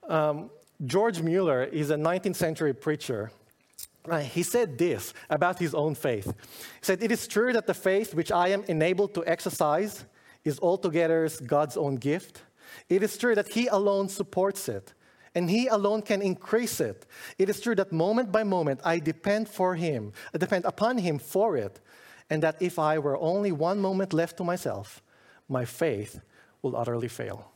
Um, 0.10 0.50
George 0.86 1.22
Mueller 1.22 1.64
is 1.64 1.90
a 1.90 1.96
19th 1.96 2.36
century 2.36 2.74
preacher. 2.74 3.32
Uh, 4.10 4.20
he 4.20 4.44
said 4.44 4.78
this 4.78 5.14
about 5.30 5.58
his 5.58 5.74
own 5.74 5.96
faith. 5.96 6.26
He 6.26 6.34
said, 6.82 7.02
It 7.02 7.12
is 7.12 7.28
true 7.28 7.54
that 7.54 7.66
the 7.66 7.74
faith 7.74 8.14
which 8.14 8.32
I 8.32 8.50
am 8.50 8.64
enabled 8.68 9.14
to 9.16 9.26
exercise 9.26 10.06
is 10.44 10.60
altogether 10.60 11.30
God's 11.46 11.76
own 11.76 11.96
gift. 11.96 12.44
It 12.90 13.04
is 13.04 13.18
true 13.18 13.36
that 13.36 13.50
He 13.50 13.68
alone 13.68 14.10
supports 14.10 14.70
it, 14.70 14.94
and 15.36 15.50
He 15.50 15.68
alone 15.68 16.02
can 16.02 16.22
increase 16.22 16.80
it. 16.80 17.06
It 17.38 17.50
is 17.50 17.60
true 17.60 17.76
that 17.76 17.92
moment 17.92 18.32
by 18.32 18.44
moment 18.44 18.82
I 18.84 19.00
depend 19.00 19.50
for 19.50 19.76
Him, 19.76 20.14
I 20.34 20.38
depend 20.38 20.66
upon 20.66 20.98
Him 20.98 21.20
for 21.20 21.58
it, 21.58 21.80
and 22.30 22.44
that 22.44 22.62
if 22.62 22.80
I 22.80 23.00
were 23.00 23.18
only 23.18 23.52
one 23.52 23.80
moment 23.80 24.14
left 24.14 24.38
to 24.38 24.44
myself, 24.44 25.02
my 25.48 25.66
faith 25.66 26.20
will 26.62 26.76
utterly 26.76 27.08
fail. 27.08 27.52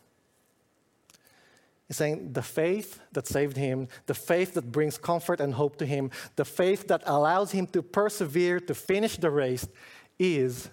He's 1.91 1.97
saying 1.97 2.31
the 2.31 2.41
faith 2.41 3.01
that 3.11 3.27
saved 3.27 3.57
him, 3.57 3.89
the 4.05 4.13
faith 4.13 4.53
that 4.53 4.71
brings 4.71 4.97
comfort 4.97 5.41
and 5.41 5.53
hope 5.53 5.75
to 5.79 5.85
him, 5.85 6.09
the 6.37 6.45
faith 6.45 6.87
that 6.87 7.03
allows 7.05 7.51
him 7.51 7.67
to 7.67 7.81
persevere 7.81 8.61
to 8.61 8.73
finish 8.73 9.17
the 9.17 9.29
race 9.29 9.67
is 10.17 10.69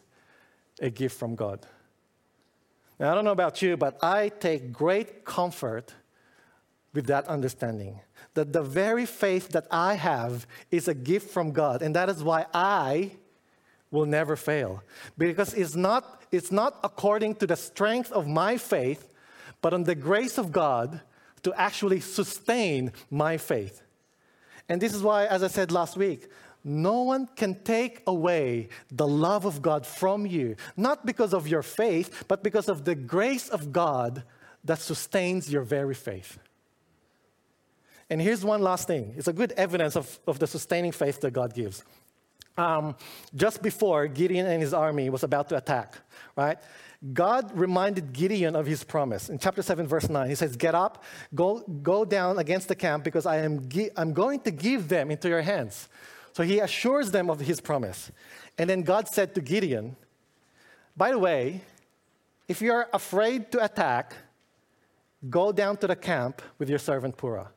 a 0.80 0.90
gift 0.90 1.18
from 1.18 1.34
God. 1.34 1.66
Now, 2.98 3.12
I 3.12 3.14
don't 3.14 3.24
know 3.24 3.32
about 3.32 3.62
you, 3.62 3.76
but 3.76 4.02
I 4.02 4.28
take 4.28 4.72
great 4.72 5.24
comfort 5.24 5.94
with 6.92 7.06
that 7.06 7.26
understanding 7.26 8.00
that 8.34 8.52
the 8.52 8.62
very 8.62 9.06
faith 9.06 9.48
that 9.50 9.66
I 9.70 9.94
have 9.94 10.46
is 10.70 10.88
a 10.88 10.94
gift 10.94 11.30
from 11.30 11.52
God, 11.52 11.82
and 11.82 11.94
that 11.94 12.08
is 12.08 12.22
why 12.22 12.46
I 12.52 13.12
will 13.90 14.06
never 14.06 14.36
fail. 14.36 14.82
Because 15.16 15.54
it's 15.54 15.74
not, 15.74 16.22
it's 16.30 16.52
not 16.52 16.78
according 16.84 17.36
to 17.36 17.46
the 17.46 17.56
strength 17.56 18.12
of 18.12 18.26
my 18.26 18.56
faith, 18.56 19.12
but 19.60 19.72
on 19.72 19.84
the 19.84 19.94
grace 19.94 20.38
of 20.38 20.52
God 20.52 21.00
to 21.42 21.54
actually 21.54 22.00
sustain 22.00 22.92
my 23.10 23.36
faith. 23.36 23.82
And 24.68 24.80
this 24.80 24.94
is 24.94 25.02
why, 25.02 25.26
as 25.26 25.42
I 25.42 25.48
said 25.48 25.72
last 25.72 25.96
week, 25.96 26.28
no 26.64 27.02
one 27.02 27.28
can 27.36 27.54
take 27.62 28.02
away 28.06 28.68
the 28.90 29.06
love 29.06 29.44
of 29.44 29.62
God 29.62 29.86
from 29.86 30.26
you, 30.26 30.56
not 30.76 31.06
because 31.06 31.32
of 31.32 31.48
your 31.48 31.62
faith, 31.62 32.24
but 32.28 32.42
because 32.42 32.68
of 32.68 32.84
the 32.84 32.94
grace 32.94 33.48
of 33.48 33.72
God 33.72 34.24
that 34.64 34.80
sustains 34.80 35.50
your 35.50 35.62
very 35.62 35.94
faith. 35.94 36.38
And 38.10 38.20
here's 38.20 38.44
one 38.44 38.62
last 38.62 38.86
thing 38.86 39.14
it's 39.16 39.28
a 39.28 39.32
good 39.32 39.52
evidence 39.52 39.96
of, 39.96 40.18
of 40.26 40.38
the 40.38 40.46
sustaining 40.46 40.92
faith 40.92 41.20
that 41.20 41.32
God 41.32 41.54
gives. 41.54 41.84
Um, 42.56 42.96
just 43.36 43.62
before 43.62 44.08
Gideon 44.08 44.46
and 44.46 44.60
his 44.60 44.74
army 44.74 45.10
was 45.10 45.22
about 45.22 45.48
to 45.50 45.56
attack, 45.56 45.94
right? 46.34 46.58
God 47.12 47.56
reminded 47.56 48.12
Gideon 48.12 48.56
of 48.56 48.66
his 48.66 48.82
promise. 48.82 49.28
In 49.28 49.38
chapter 49.38 49.62
7, 49.62 49.86
verse 49.86 50.08
9, 50.08 50.28
he 50.28 50.34
says, 50.34 50.56
Get 50.56 50.74
up, 50.74 51.04
go, 51.32 51.60
go 51.60 52.04
down 52.04 52.38
against 52.38 52.66
the 52.66 52.74
camp 52.74 53.04
because 53.04 53.24
I 53.24 53.36
am 53.38 53.68
gi- 53.68 53.90
I'm 53.96 54.12
going 54.12 54.40
to 54.40 54.50
give 54.50 54.88
them 54.88 55.12
into 55.12 55.28
your 55.28 55.42
hands. 55.42 55.88
So 56.38 56.44
he 56.44 56.60
assures 56.60 57.10
them 57.10 57.30
of 57.30 57.40
his 57.40 57.60
promise. 57.60 58.12
And 58.56 58.70
then 58.70 58.82
God 58.82 59.08
said 59.08 59.34
to 59.34 59.40
Gideon, 59.40 59.96
By 60.96 61.10
the 61.10 61.18
way, 61.18 61.62
if 62.46 62.62
you're 62.62 62.86
afraid 62.92 63.50
to 63.50 63.64
attack, 63.64 64.14
go 65.28 65.50
down 65.50 65.78
to 65.78 65.88
the 65.88 65.96
camp 65.96 66.40
with 66.56 66.70
your 66.70 66.78
servant 66.78 67.16
Purah. 67.16 67.48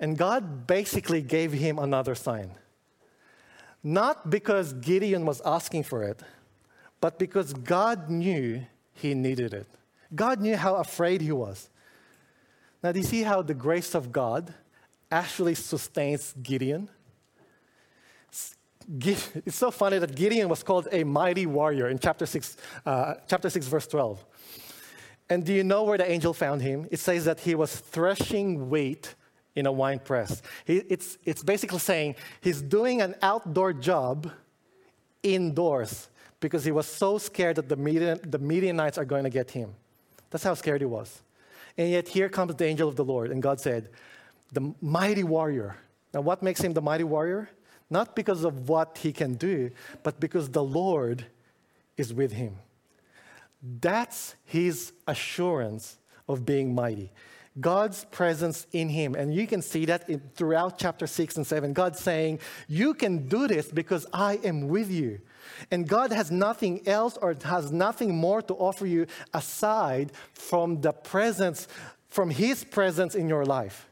And 0.00 0.18
God 0.18 0.66
basically 0.66 1.22
gave 1.22 1.52
him 1.52 1.78
another 1.78 2.16
sign. 2.16 2.50
Not 3.84 4.30
because 4.30 4.72
Gideon 4.72 5.24
was 5.24 5.40
asking 5.44 5.84
for 5.84 6.02
it, 6.02 6.24
but 7.00 7.20
because 7.20 7.52
God 7.52 8.10
knew 8.10 8.66
he 8.94 9.14
needed 9.14 9.54
it. 9.54 9.68
God 10.12 10.40
knew 10.40 10.56
how 10.56 10.74
afraid 10.74 11.20
he 11.20 11.30
was. 11.30 11.70
Now, 12.82 12.90
do 12.90 12.98
you 12.98 13.06
see 13.06 13.22
how 13.22 13.42
the 13.42 13.54
grace 13.54 13.94
of 13.94 14.10
God 14.10 14.52
actually 15.12 15.54
sustains 15.54 16.34
Gideon? 16.42 16.90
It's 18.88 19.56
so 19.56 19.70
funny 19.70 19.98
that 19.98 20.14
Gideon 20.14 20.48
was 20.48 20.62
called 20.62 20.88
a 20.92 21.04
mighty 21.04 21.46
warrior 21.46 21.88
in 21.88 21.98
chapter 21.98 22.26
6, 22.26 22.56
uh, 22.84 23.14
chapter 23.28 23.50
6 23.50 23.66
verse 23.66 23.86
12. 23.86 24.24
And 25.30 25.44
do 25.44 25.52
you 25.52 25.64
know 25.64 25.84
where 25.84 25.96
the 25.96 26.10
angel 26.10 26.34
found 26.34 26.60
him? 26.62 26.86
It 26.90 26.98
says 26.98 27.24
that 27.24 27.40
he 27.40 27.54
was 27.54 27.74
threshing 27.74 28.68
wheat 28.68 29.14
in 29.54 29.66
a 29.66 29.72
wine 29.72 29.98
press. 30.00 30.42
He, 30.64 30.78
it's, 30.88 31.16
it's 31.24 31.42
basically 31.42 31.78
saying 31.78 32.16
he's 32.40 32.60
doing 32.60 33.00
an 33.00 33.14
outdoor 33.22 33.72
job 33.72 34.30
indoors 35.22 36.08
because 36.40 36.64
he 36.64 36.72
was 36.72 36.86
so 36.86 37.16
scared 37.16 37.56
that 37.56 37.68
the, 37.68 37.76
Midian, 37.76 38.20
the 38.22 38.38
Midianites 38.38 38.98
are 38.98 39.04
going 39.04 39.24
to 39.24 39.30
get 39.30 39.50
him. 39.50 39.74
That's 40.30 40.44
how 40.44 40.54
scared 40.54 40.82
he 40.82 40.86
was. 40.86 41.22
And 41.78 41.90
yet 41.90 42.08
here 42.08 42.28
comes 42.28 42.54
the 42.54 42.66
angel 42.66 42.88
of 42.88 42.96
the 42.96 43.04
Lord, 43.04 43.30
and 43.30 43.42
God 43.42 43.60
said, 43.60 43.88
The 44.52 44.74
mighty 44.80 45.24
warrior. 45.24 45.76
Now, 46.12 46.20
what 46.20 46.42
makes 46.42 46.60
him 46.60 46.72
the 46.72 46.82
mighty 46.82 47.04
warrior? 47.04 47.48
Not 47.94 48.16
because 48.16 48.42
of 48.42 48.68
what 48.68 48.98
he 49.00 49.12
can 49.12 49.34
do, 49.34 49.70
but 50.02 50.18
because 50.18 50.48
the 50.48 50.64
Lord 50.64 51.26
is 51.96 52.12
with 52.12 52.32
him. 52.32 52.56
That's 53.62 54.34
his 54.44 54.92
assurance 55.06 55.98
of 56.26 56.44
being 56.44 56.74
mighty. 56.74 57.12
God's 57.60 58.04
presence 58.06 58.66
in 58.72 58.88
him. 58.88 59.14
And 59.14 59.32
you 59.32 59.46
can 59.46 59.62
see 59.62 59.84
that 59.84 60.10
throughout 60.34 60.76
chapter 60.76 61.06
6 61.06 61.36
and 61.36 61.46
7. 61.46 61.72
God 61.72 61.96
saying, 61.96 62.40
You 62.66 62.94
can 62.94 63.28
do 63.28 63.46
this 63.46 63.70
because 63.70 64.08
I 64.12 64.40
am 64.42 64.66
with 64.66 64.90
you. 64.90 65.20
And 65.70 65.86
God 65.86 66.10
has 66.10 66.32
nothing 66.32 66.88
else 66.88 67.16
or 67.22 67.36
has 67.44 67.70
nothing 67.70 68.16
more 68.16 68.42
to 68.42 68.54
offer 68.54 68.86
you 68.86 69.06
aside 69.32 70.10
from 70.32 70.80
the 70.80 70.90
presence, 70.92 71.68
from 72.08 72.30
his 72.30 72.64
presence 72.64 73.14
in 73.14 73.28
your 73.28 73.44
life. 73.44 73.88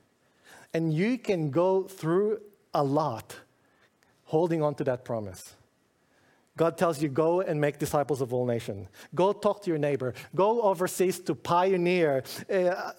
And 0.75 0.93
you 0.93 1.19
can 1.19 1.53
go 1.53 1.85
through 1.85 2.41
a 2.75 2.83
lot 2.83 3.37
holding 4.33 4.63
on 4.63 4.75
to 4.75 4.85
that 4.85 5.05
promise. 5.05 5.43
God 6.57 6.79
tells 6.79 7.03
you, 7.03 7.09
go 7.11 7.43
and 7.43 7.61
make 7.61 7.79
disciples 7.79 8.23
of 8.23 8.33
all 8.33 8.47
nations. 8.47 8.89
Go 9.15 9.33
talk 9.33 9.63
to 9.63 9.69
your 9.69 9.79
neighbor. 9.79 10.15
Go 10.35 10.63
overseas 10.63 11.19
to 11.21 11.35
pioneer 11.35 12.25
uh, 12.51 12.93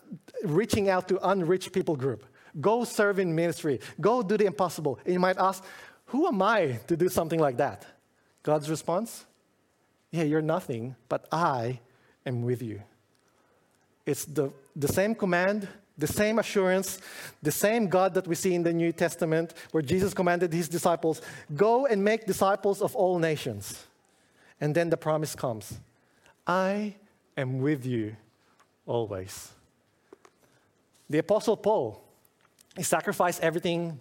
reaching 0.43 0.89
out 0.89 1.08
to 1.08 1.15
unreached 1.28 1.72
people 1.74 1.96
group. 1.96 2.24
Go 2.62 2.84
serve 2.84 3.17
in 3.17 3.34
ministry. 3.34 3.80
Go 4.00 4.22
do 4.22 4.38
the 4.38 4.46
impossible. 4.46 5.00
And 5.06 5.13
you 5.13 5.19
might 5.19 5.39
ask, 5.39 5.63
who 6.06 6.28
am 6.28 6.39
I 6.41 6.80
to 6.86 6.96
do 6.96 7.10
something 7.10 7.39
like 7.39 7.58
that? 7.58 7.86
God's 8.43 8.69
response? 8.69 9.26
Yeah, 10.12 10.26
you're 10.30 10.48
nothing, 10.56 10.96
but 11.10 11.28
I 11.32 11.80
am 12.28 12.43
with 12.43 12.62
you. 12.62 12.80
It's 14.06 14.26
the, 14.26 14.52
the 14.76 14.88
same 14.88 15.15
command 15.15 15.67
the 15.97 16.08
same 16.08 16.39
assurance, 16.39 16.99
the 17.41 17.51
same 17.51 17.88
God 17.88 18.13
that 18.15 18.27
we 18.27 18.36
see 18.36 18.56
in 18.56 18.63
the 18.63 18.73
New 18.73 18.91
Testament, 18.91 19.53
where 19.71 19.84
Jesus 19.84 20.13
commanded 20.13 20.51
his 20.51 20.67
disciples, 20.67 21.21
Go 21.56 21.86
and 21.86 22.03
make 22.03 22.25
disciples 22.25 22.82
of 22.82 22.95
all 22.95 23.19
nations. 23.19 23.86
And 24.60 24.73
then 24.73 24.89
the 24.89 24.97
promise 24.97 25.36
comes 25.36 25.79
I 26.47 26.95
am 27.38 27.62
with 27.62 27.86
you 27.86 28.15
always. 28.86 29.51
The 31.10 31.19
Apostle 31.19 31.58
Paul, 31.58 32.03
he 32.75 32.84
sacrificed 32.84 33.41
everything, 33.41 33.99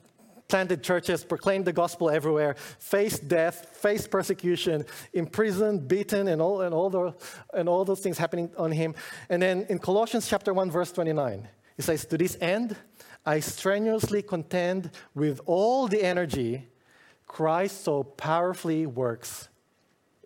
planted 0.49 0.83
churches, 0.83 1.25
proclaimed 1.25 1.65
the 1.65 1.73
gospel 1.73 2.11
everywhere, 2.11 2.57
faced 2.79 3.29
death, 3.29 3.71
faced 3.75 4.11
persecution, 4.11 4.85
imprisoned, 5.13 5.89
beaten, 5.89 6.29
and 6.29 6.41
all, 6.41 6.63
and 6.63 6.75
all, 6.75 6.91
the, 6.91 7.15
and 7.55 7.69
all 7.69 7.85
those 7.85 8.01
things 8.01 8.19
happening 8.19 8.51
on 8.57 8.71
him. 8.71 8.95
And 9.29 9.43
then 9.43 9.67
in 9.69 9.79
Colossians 9.79 10.29
chapter 10.29 10.55
1, 10.55 10.71
verse 10.71 10.93
29, 10.93 11.49
he 11.77 11.83
says, 11.83 12.05
To 12.07 12.19
this 12.19 12.37
end, 12.41 12.77
I 13.25 13.41
strenuously 13.41 14.23
contend 14.23 14.91
with 15.15 15.41
all 15.47 15.89
the 15.89 16.03
energy 16.03 16.69
Christ 17.27 17.85
so 17.85 18.03
powerfully 18.03 18.85
works 18.87 19.49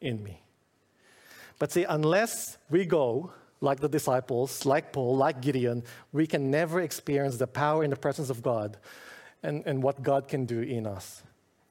in 0.00 0.22
me. 0.22 0.42
But 1.58 1.72
see, 1.72 1.84
unless 1.84 2.58
we 2.68 2.84
go 2.84 3.32
like 3.60 3.80
the 3.80 3.88
disciples, 3.88 4.66
like 4.66 4.92
Paul, 4.92 5.16
like 5.16 5.40
Gideon, 5.40 5.84
we 6.12 6.26
can 6.26 6.50
never 6.50 6.80
experience 6.80 7.36
the 7.36 7.46
power 7.46 7.82
and 7.82 7.92
the 7.92 7.96
presence 7.96 8.28
of 8.28 8.42
God 8.42 8.76
and, 9.42 9.62
and 9.66 9.82
what 9.82 10.02
God 10.02 10.28
can 10.28 10.44
do 10.44 10.60
in 10.60 10.86
us. 10.86 11.22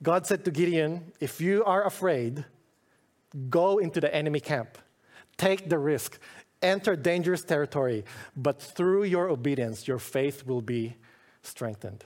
God 0.02 0.26
said 0.26 0.46
to 0.46 0.52
Gideon, 0.52 1.12
If 1.20 1.42
you 1.42 1.64
are 1.66 1.86
afraid, 1.86 2.46
go 3.50 3.78
into 3.78 4.00
the 4.00 4.14
enemy 4.14 4.40
camp. 4.40 4.78
Take 5.38 5.70
the 5.70 5.78
risk 5.78 6.18
enter 6.62 6.96
dangerous 6.96 7.44
territory, 7.44 8.06
but 8.36 8.62
through 8.62 9.04
your 9.04 9.30
obedience, 9.30 9.88
your 9.88 10.00
faith 10.00 10.46
will 10.46 10.62
be 10.62 10.96
strengthened. 11.42 12.04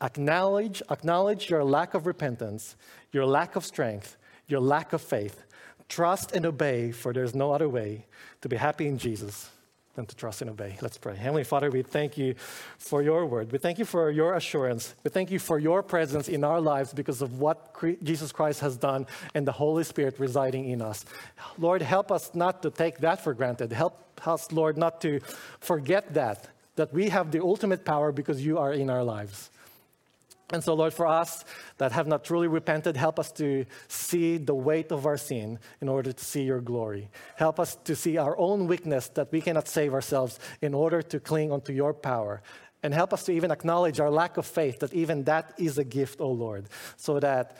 Acknowledge, 0.00 0.82
acknowledge 0.90 1.48
your 1.48 1.62
lack 1.62 1.94
of 1.94 2.06
repentance, 2.06 2.76
your 3.12 3.24
lack 3.24 3.56
of 3.56 3.64
strength, 3.64 4.16
your 4.46 4.60
lack 4.60 4.92
of 4.92 5.00
faith. 5.00 5.44
Trust 5.88 6.32
and 6.32 6.46
obey, 6.46 6.90
for 6.90 7.12
there's 7.12 7.34
no 7.34 7.52
other 7.52 7.68
way 7.68 8.06
to 8.40 8.48
be 8.48 8.56
happy 8.56 8.88
in 8.88 8.98
Jesus 8.98 9.50
than 9.94 10.06
to 10.06 10.16
trust 10.16 10.40
and 10.40 10.50
obey. 10.50 10.76
Let's 10.80 10.96
pray. 10.96 11.16
Heavenly 11.16 11.44
Father, 11.44 11.70
we 11.70 11.82
thank 11.82 12.16
you 12.16 12.34
for 12.78 13.02
your 13.02 13.26
word. 13.26 13.52
We 13.52 13.58
thank 13.58 13.78
you 13.78 13.84
for 13.84 14.10
your 14.10 14.34
assurance. 14.34 14.94
We 15.04 15.10
thank 15.10 15.30
you 15.30 15.38
for 15.38 15.58
your 15.58 15.82
presence 15.82 16.28
in 16.28 16.44
our 16.44 16.60
lives 16.60 16.92
because 16.94 17.20
of 17.20 17.38
what 17.38 17.76
Jesus 18.02 18.32
Christ 18.32 18.60
has 18.60 18.76
done 18.76 19.06
and 19.34 19.46
the 19.46 19.52
Holy 19.52 19.84
Spirit 19.84 20.18
residing 20.18 20.68
in 20.68 20.80
us. 20.80 21.04
Lord, 21.58 21.82
help 21.82 22.10
us 22.10 22.34
not 22.34 22.62
to 22.62 22.70
take 22.70 22.98
that 22.98 23.22
for 23.22 23.34
granted. 23.34 23.72
Help 23.72 23.98
us, 24.26 24.50
Lord, 24.50 24.78
not 24.78 25.00
to 25.02 25.20
forget 25.60 26.14
that, 26.14 26.48
that 26.76 26.92
we 26.92 27.10
have 27.10 27.30
the 27.30 27.42
ultimate 27.42 27.84
power 27.84 28.12
because 28.12 28.44
you 28.44 28.58
are 28.58 28.72
in 28.72 28.88
our 28.88 29.04
lives. 29.04 29.50
And 30.52 30.62
so, 30.62 30.74
Lord, 30.74 30.92
for 30.92 31.06
us 31.06 31.44
that 31.78 31.92
have 31.92 32.06
not 32.06 32.24
truly 32.24 32.46
repented, 32.46 32.96
help 32.96 33.18
us 33.18 33.32
to 33.32 33.64
see 33.88 34.36
the 34.36 34.54
weight 34.54 34.92
of 34.92 35.06
our 35.06 35.16
sin 35.16 35.58
in 35.80 35.88
order 35.88 36.12
to 36.12 36.24
see 36.24 36.42
your 36.42 36.60
glory. 36.60 37.10
Help 37.36 37.58
us 37.58 37.76
to 37.84 37.96
see 37.96 38.18
our 38.18 38.38
own 38.38 38.66
weakness 38.66 39.08
that 39.08 39.32
we 39.32 39.40
cannot 39.40 39.66
save 39.66 39.94
ourselves 39.94 40.38
in 40.60 40.74
order 40.74 41.00
to 41.02 41.18
cling 41.18 41.50
onto 41.50 41.72
your 41.72 41.94
power. 41.94 42.42
And 42.82 42.92
help 42.92 43.12
us 43.12 43.24
to 43.24 43.32
even 43.32 43.50
acknowledge 43.50 44.00
our 44.00 44.10
lack 44.10 44.36
of 44.36 44.44
faith, 44.44 44.80
that 44.80 44.92
even 44.92 45.24
that 45.24 45.54
is 45.56 45.78
a 45.78 45.84
gift, 45.84 46.20
O 46.20 46.24
oh 46.24 46.32
Lord, 46.32 46.68
so 46.96 47.20
that, 47.20 47.56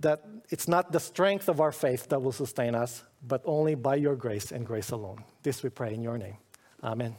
that 0.00 0.24
it's 0.50 0.68
not 0.68 0.92
the 0.92 1.00
strength 1.00 1.48
of 1.48 1.60
our 1.60 1.72
faith 1.72 2.08
that 2.08 2.20
will 2.20 2.32
sustain 2.32 2.74
us, 2.74 3.04
but 3.26 3.42
only 3.44 3.76
by 3.76 3.94
your 3.94 4.16
grace 4.16 4.50
and 4.50 4.66
grace 4.66 4.90
alone. 4.90 5.24
This 5.42 5.62
we 5.62 5.70
pray 5.70 5.94
in 5.94 6.02
your 6.02 6.18
name. 6.18 6.36
Amen. 6.82 7.16